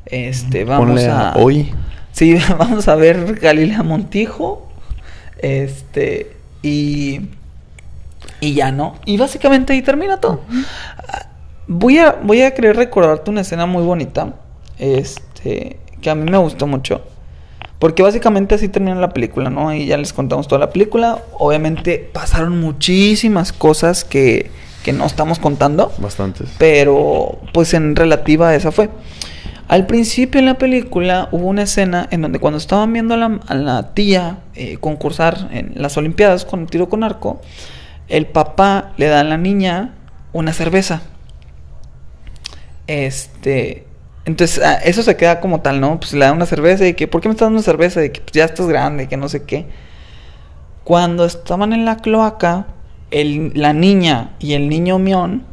[0.04, 1.32] Este, vamos Ponle a.
[1.36, 1.72] hoy.
[2.12, 4.68] Sí, vamos a ver Galilea Montijo.
[5.38, 7.30] Este, y.
[8.42, 8.96] Y ya no.
[9.06, 10.42] Y básicamente ahí termina todo.
[11.66, 14.34] Voy a, voy a querer recordarte una escena muy bonita.
[14.78, 17.02] Este, que a mí me gustó mucho.
[17.78, 19.74] Porque básicamente así termina la película, ¿no?
[19.74, 21.22] Y ya les contamos toda la película.
[21.38, 24.50] Obviamente pasaron muchísimas cosas que,
[24.82, 25.92] que no estamos contando.
[25.98, 26.48] Bastantes.
[26.58, 28.90] Pero, pues en relativa a esa fue.
[29.66, 33.40] Al principio en la película hubo una escena en donde cuando estaban viendo a la,
[33.46, 37.40] a la tía eh, concursar en las Olimpiadas con tiro con arco,
[38.08, 39.94] el papá le da a la niña
[40.34, 41.02] una cerveza.
[42.86, 43.86] Este.
[44.24, 46.00] Entonces, ah, eso se queda como tal, ¿no?
[46.00, 48.04] Pues le da una cerveza y que, ¿por qué me estás dando una cerveza?
[48.04, 49.66] Y que pues, ya estás grande, que no sé qué.
[50.84, 52.66] Cuando estaban en la cloaca,
[53.10, 55.44] el, la niña y el niño mión,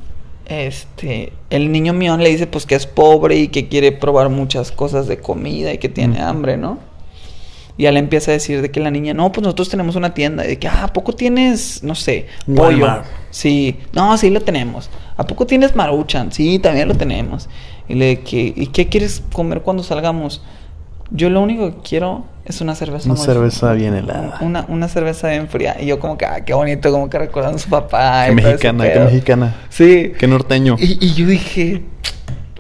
[0.46, 4.72] este, el niño mión le dice pues que es pobre y que quiere probar muchas
[4.72, 6.80] cosas de comida y que tiene hambre, ¿no?
[7.78, 10.14] Y ya le empieza a decir de que la niña, no, pues nosotros tenemos una
[10.14, 10.46] tienda.
[10.46, 12.86] Y de que, ah, ¿a poco tienes, no sé, pollo?
[12.86, 13.06] Walmart.
[13.30, 14.90] Sí, no, sí lo tenemos.
[15.18, 16.32] ¿A poco tienes maruchan?
[16.32, 17.48] Sí, también lo tenemos.
[17.88, 20.42] Y le que, ¿y qué quieres comer cuando salgamos?
[21.12, 23.06] Yo lo único que quiero es una cerveza.
[23.06, 24.38] Una muy cerveza bien helada.
[24.42, 25.76] Una, una cerveza bien fría.
[25.80, 28.26] Y yo como que, ah, qué bonito, como que recordando a su papá.
[28.26, 29.56] Qué y mexicana, qué mexicana.
[29.70, 30.14] Sí.
[30.18, 30.78] Qué norteño.
[30.80, 31.84] Y, y yo dije,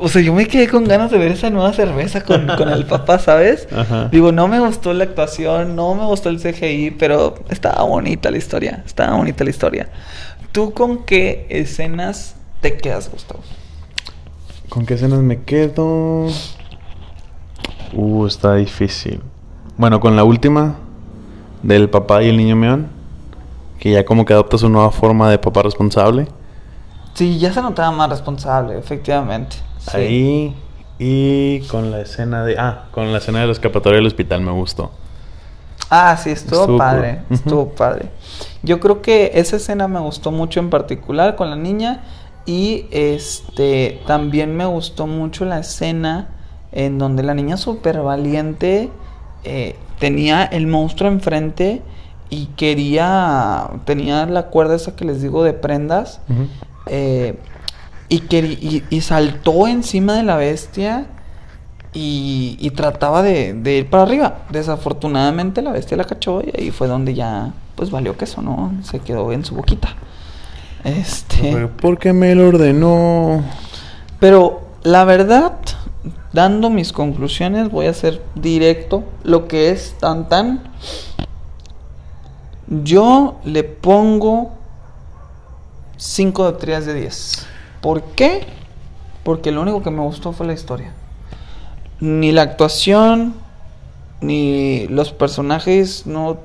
[0.01, 2.85] o sea, yo me quedé con ganas de ver esa nueva cerveza con, con el
[2.85, 3.67] papá, ¿sabes?
[3.75, 4.09] Ajá.
[4.11, 8.37] Digo, no me gustó la actuación, no me gustó el CGI, pero estaba bonita la
[8.37, 9.89] historia, estaba bonita la historia.
[10.51, 13.41] ¿Tú con qué escenas te quedas, Gustavo?
[14.69, 16.27] ¿Con qué escenas me quedo?
[17.93, 19.21] Uh, está difícil.
[19.77, 20.77] Bueno, con la última
[21.61, 22.87] del papá y el niño meón,
[23.79, 26.27] que ya como que adopta su nueva forma de papá responsable.
[27.13, 29.57] Sí, ya se notaba más responsable, efectivamente.
[29.89, 29.97] Sí.
[29.97, 30.55] Ahí
[30.99, 34.51] y con la escena de ah, con la escena de la escapatoria del hospital me
[34.51, 34.91] gustó.
[35.89, 37.37] Ah, sí, estuvo, Estuvo padre, cool.
[37.37, 38.05] estuvo padre.
[38.63, 42.03] Yo creo que esa escena me gustó mucho en particular con la niña
[42.45, 46.29] y este también me gustó mucho la escena
[46.71, 48.89] en donde la niña súper valiente
[49.43, 51.81] eh, tenía el monstruo enfrente
[52.29, 56.21] y quería, tenía la cuerda esa que les digo de prendas,
[56.85, 57.37] eh,
[58.11, 61.05] y, queri- y, y saltó encima de la bestia
[61.93, 64.39] y, y trataba de, de ir para arriba.
[64.49, 68.73] Desafortunadamente la bestia la cachó y ahí fue donde ya, pues valió queso, ¿no?
[68.83, 69.95] Se quedó en su boquita.
[70.83, 71.51] Este...
[71.53, 73.43] Pero, ¿Por qué me lo ordenó?
[74.19, 75.53] Pero la verdad,
[76.33, 79.03] dando mis conclusiones, voy a ser directo.
[79.23, 80.63] Lo que es tan tan.
[82.67, 84.51] Yo le pongo
[85.97, 87.45] 5 de 3 de 10.
[87.81, 88.45] ¿Por qué?
[89.23, 90.93] Porque lo único que me gustó fue la historia.
[91.99, 93.35] Ni la actuación,
[94.21, 96.37] ni los personajes no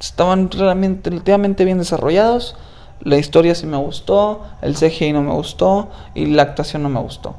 [0.00, 2.56] estaban realmente, relativamente bien desarrollados.
[3.00, 7.00] La historia sí me gustó, el CGI no me gustó y la actuación no me
[7.00, 7.36] gustó.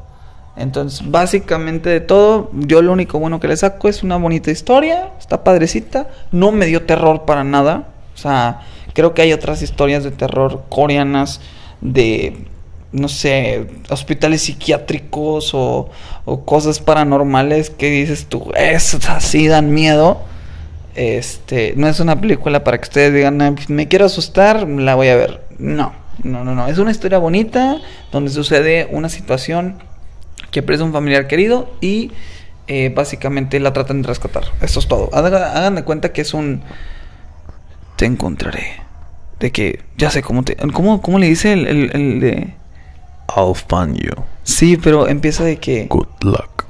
[0.56, 5.12] Entonces, básicamente de todo, yo lo único bueno que le saco es una bonita historia,
[5.20, 7.88] está padrecita, no me dio terror para nada.
[8.14, 8.62] O sea,
[8.94, 11.42] creo que hay otras historias de terror coreanas
[11.82, 12.46] de,
[12.94, 15.90] no sé, hospitales psiquiátricos o,
[16.26, 20.22] o cosas paranormales que dices tú, esas así dan miedo.
[20.96, 25.08] Este, no es una película para que ustedes digan, "Ah, me quiero asustar, la voy
[25.10, 25.42] a ver.
[25.58, 25.92] No,
[26.24, 26.68] no, no, no.
[26.68, 27.78] Es una historia bonita
[28.12, 29.82] donde sucede una situación
[30.52, 32.12] que pierde un familiar querido y
[32.68, 34.44] eh, básicamente la tratan de rescatar.
[34.62, 35.10] Eso es todo.
[35.14, 36.62] Haga- Hagan de cuenta que es un
[37.96, 38.82] te encontraré.
[39.40, 40.56] De que ya sé cómo te.
[40.74, 42.54] ¿Cómo, cómo le dice el, el- el de.?
[43.36, 44.12] I'll find you.
[44.44, 45.88] Sí, pero empieza de que.
[45.88, 46.66] Good luck.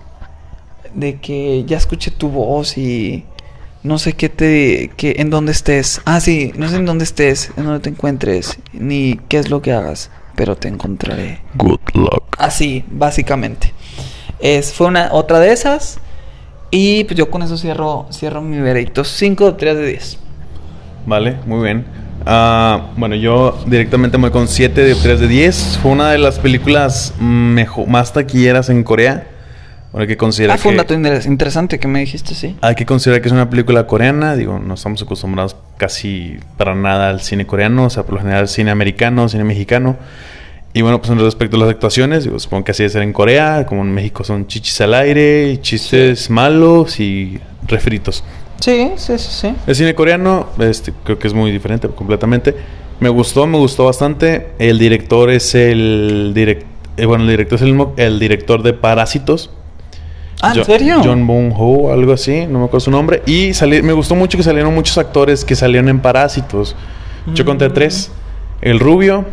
[0.93, 3.26] De que ya escuché tu voz y.
[3.84, 4.91] No sé qué te.
[4.95, 6.01] Que, en dónde estés.
[6.05, 9.61] Ah, sí, no sé en dónde estés, en dónde te encuentres, ni qué es lo
[9.61, 11.41] que hagas, pero te encontraré.
[11.55, 12.24] Good luck.
[12.38, 13.74] Así, básicamente.
[14.39, 15.99] Es, fue una otra de esas.
[16.72, 19.03] Y pues yo con eso cierro, cierro mi veredicto.
[19.03, 20.20] 5 de 3 de 10.
[21.05, 21.86] Vale, muy bien.
[22.26, 25.80] Ah, bueno, yo directamente me voy con 7 de 3 de 10.
[25.82, 29.28] Fue una de las películas mejor, más taquilleras en Corea.
[29.91, 32.55] Bueno, hay que considerar Ah, fue un que- dato inter- interesante que me dijiste, sí.
[32.61, 37.09] Hay que considerar que es una película coreana, digo, no estamos acostumbrados casi para nada
[37.09, 39.97] al cine coreano, o sea, por lo general cine americano, cine mexicano.
[40.76, 43.13] Y bueno, pues en respecto a las actuaciones, digo, supongo que así debe ser en
[43.13, 48.24] Corea, como en México son chichis al aire, chistes malos y refritos.
[48.64, 49.55] Sí, sí, sí, sí.
[49.68, 52.55] El cine coreano, este, creo que es muy diferente completamente.
[53.01, 54.51] Me gustó, me gustó bastante.
[54.57, 58.72] El director es el direct, eh, bueno, el director es el, mismo- el director de
[58.74, 59.49] Parásitos.
[60.41, 61.01] Ah, ¿en Jo- serio?
[61.03, 63.22] John Bong Ho, algo así, no me acuerdo su nombre.
[63.26, 66.76] Y sali- me gustó mucho que salieron muchos actores que salieron en Parásitos.
[67.34, 67.74] Yo conté Mm.
[67.74, 68.11] tres.
[68.61, 69.26] El rubio.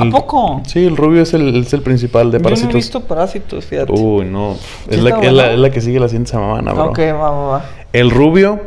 [0.00, 0.62] ¿A poco?
[0.66, 2.72] Sí, el rubio es el, es el principal de Yo Parásitos.
[2.72, 3.92] no he visto Parásitos, fíjate.
[3.92, 4.54] Uy, no.
[4.54, 6.86] ¿Sí Es la, es, la, es la que sigue la siguiente semana, bro.
[6.86, 7.64] ok, va, va, va.
[7.94, 8.60] El rubio.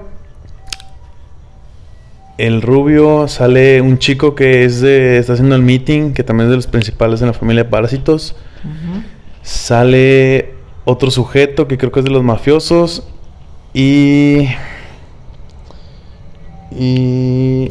[2.37, 5.17] El rubio sale un chico que es de.
[5.17, 8.37] está haciendo el meeting, que también es de los principales en la familia de Parásitos.
[9.41, 10.55] Sale
[10.85, 13.03] otro sujeto que creo que es de los mafiosos.
[13.73, 14.47] Y.
[16.71, 17.67] Y.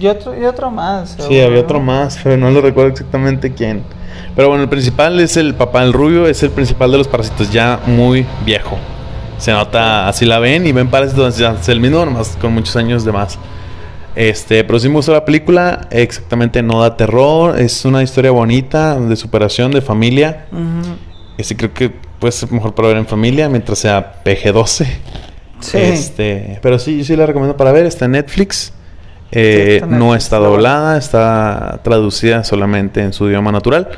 [0.00, 1.18] Y otro, y otro más.
[1.28, 3.82] Sí, había otro más, pero no lo recuerdo exactamente quién.
[4.34, 7.52] Pero bueno, el principal es el papá del rubio, es el principal de los parásitos,
[7.52, 8.78] ya muy viejo.
[9.38, 13.04] Se nota, así la ven y ven parásitos, es el mismo, nomás con muchos años
[13.04, 13.38] de más.
[14.14, 18.98] Este, pero sí me gustó la película, exactamente no da terror, es una historia bonita,
[18.98, 20.46] de superación, de familia.
[20.52, 20.96] Ujú.
[21.36, 24.86] Este creo que puede ser mejor para ver en familia, mientras sea PG-12.
[25.60, 25.78] Sí.
[25.78, 28.72] Este, pero sí, yo sí la recomiendo para ver, está en Netflix.
[29.32, 33.88] Eh, está en no Netflix, está doblada, está traducida solamente en su idioma natural.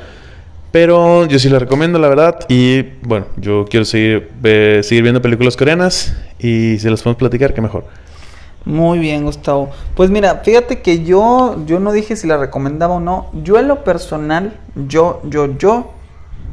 [0.73, 2.39] Pero yo sí la recomiendo, la verdad.
[2.49, 6.15] Y bueno, yo quiero seguir, ve- seguir viendo películas coreanas.
[6.39, 7.85] Y si las podemos platicar, qué mejor.
[8.65, 9.71] Muy bien, Gustavo.
[9.95, 13.31] Pues mira, fíjate que yo, yo no dije si la recomendaba o no.
[13.45, 15.93] Yo en lo personal, yo, yo, yo,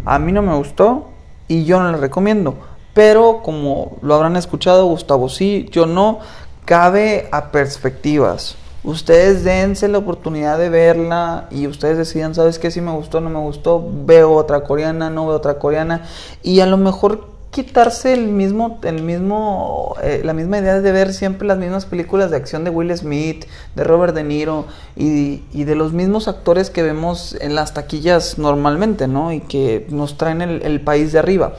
[0.06, 1.10] a mí no me gustó
[1.48, 2.56] y yo no la recomiendo.
[2.94, 6.20] Pero como lo habrán escuchado, Gustavo sí, yo no.
[6.66, 8.56] Cabe a perspectivas.
[8.84, 12.70] Ustedes dense la oportunidad de verla y ustedes decidan, ¿sabes qué?
[12.70, 16.04] Si me gustó, no me gustó, veo otra coreana, no veo otra coreana.
[16.44, 21.14] Y a lo mejor quitarse el mismo, el mismo, eh, la misma idea de ver
[21.14, 24.66] siempre las mismas películas de acción de Will Smith, de Robert De Niro
[24.98, 29.32] y, de los mismos actores que vemos en las taquillas normalmente, ¿no?
[29.32, 31.54] Y que nos traen el, el país de arriba.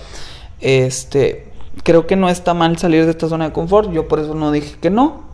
[0.61, 1.47] Este,
[1.85, 3.91] creo que no está mal salir de esta zona de confort.
[3.93, 5.34] Yo por eso no dije que no.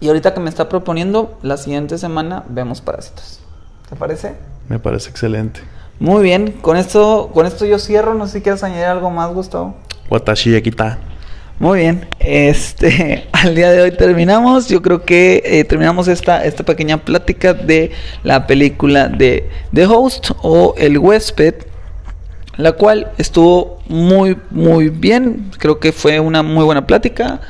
[0.00, 3.40] Y ahorita que me está proponiendo, la siguiente semana vemos Parásitos.
[3.88, 4.34] ¿Te parece?
[4.68, 5.60] Me parece excelente.
[5.98, 8.14] Muy bien, con esto, con esto yo cierro.
[8.14, 9.74] No sé si quieres añadir algo más, Gustavo.
[10.10, 10.98] Watashi Yakita.
[11.58, 14.68] Muy bien, este, al día de hoy terminamos.
[14.68, 17.90] Yo creo que eh, terminamos esta, esta pequeña plática de
[18.22, 21.54] la película de The Host o El Huésped,
[22.56, 25.50] la cual estuvo muy, muy bien.
[25.58, 27.40] Creo que fue una muy buena plática.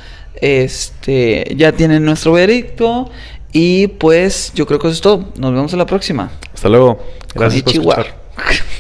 [0.41, 3.11] Este, ya tienen nuestro veredicto.
[3.53, 5.33] Y pues yo creo que eso es todo.
[5.37, 6.31] Nos vemos en la próxima.
[6.53, 7.01] Hasta luego.
[7.35, 8.19] Gracias por escuchar.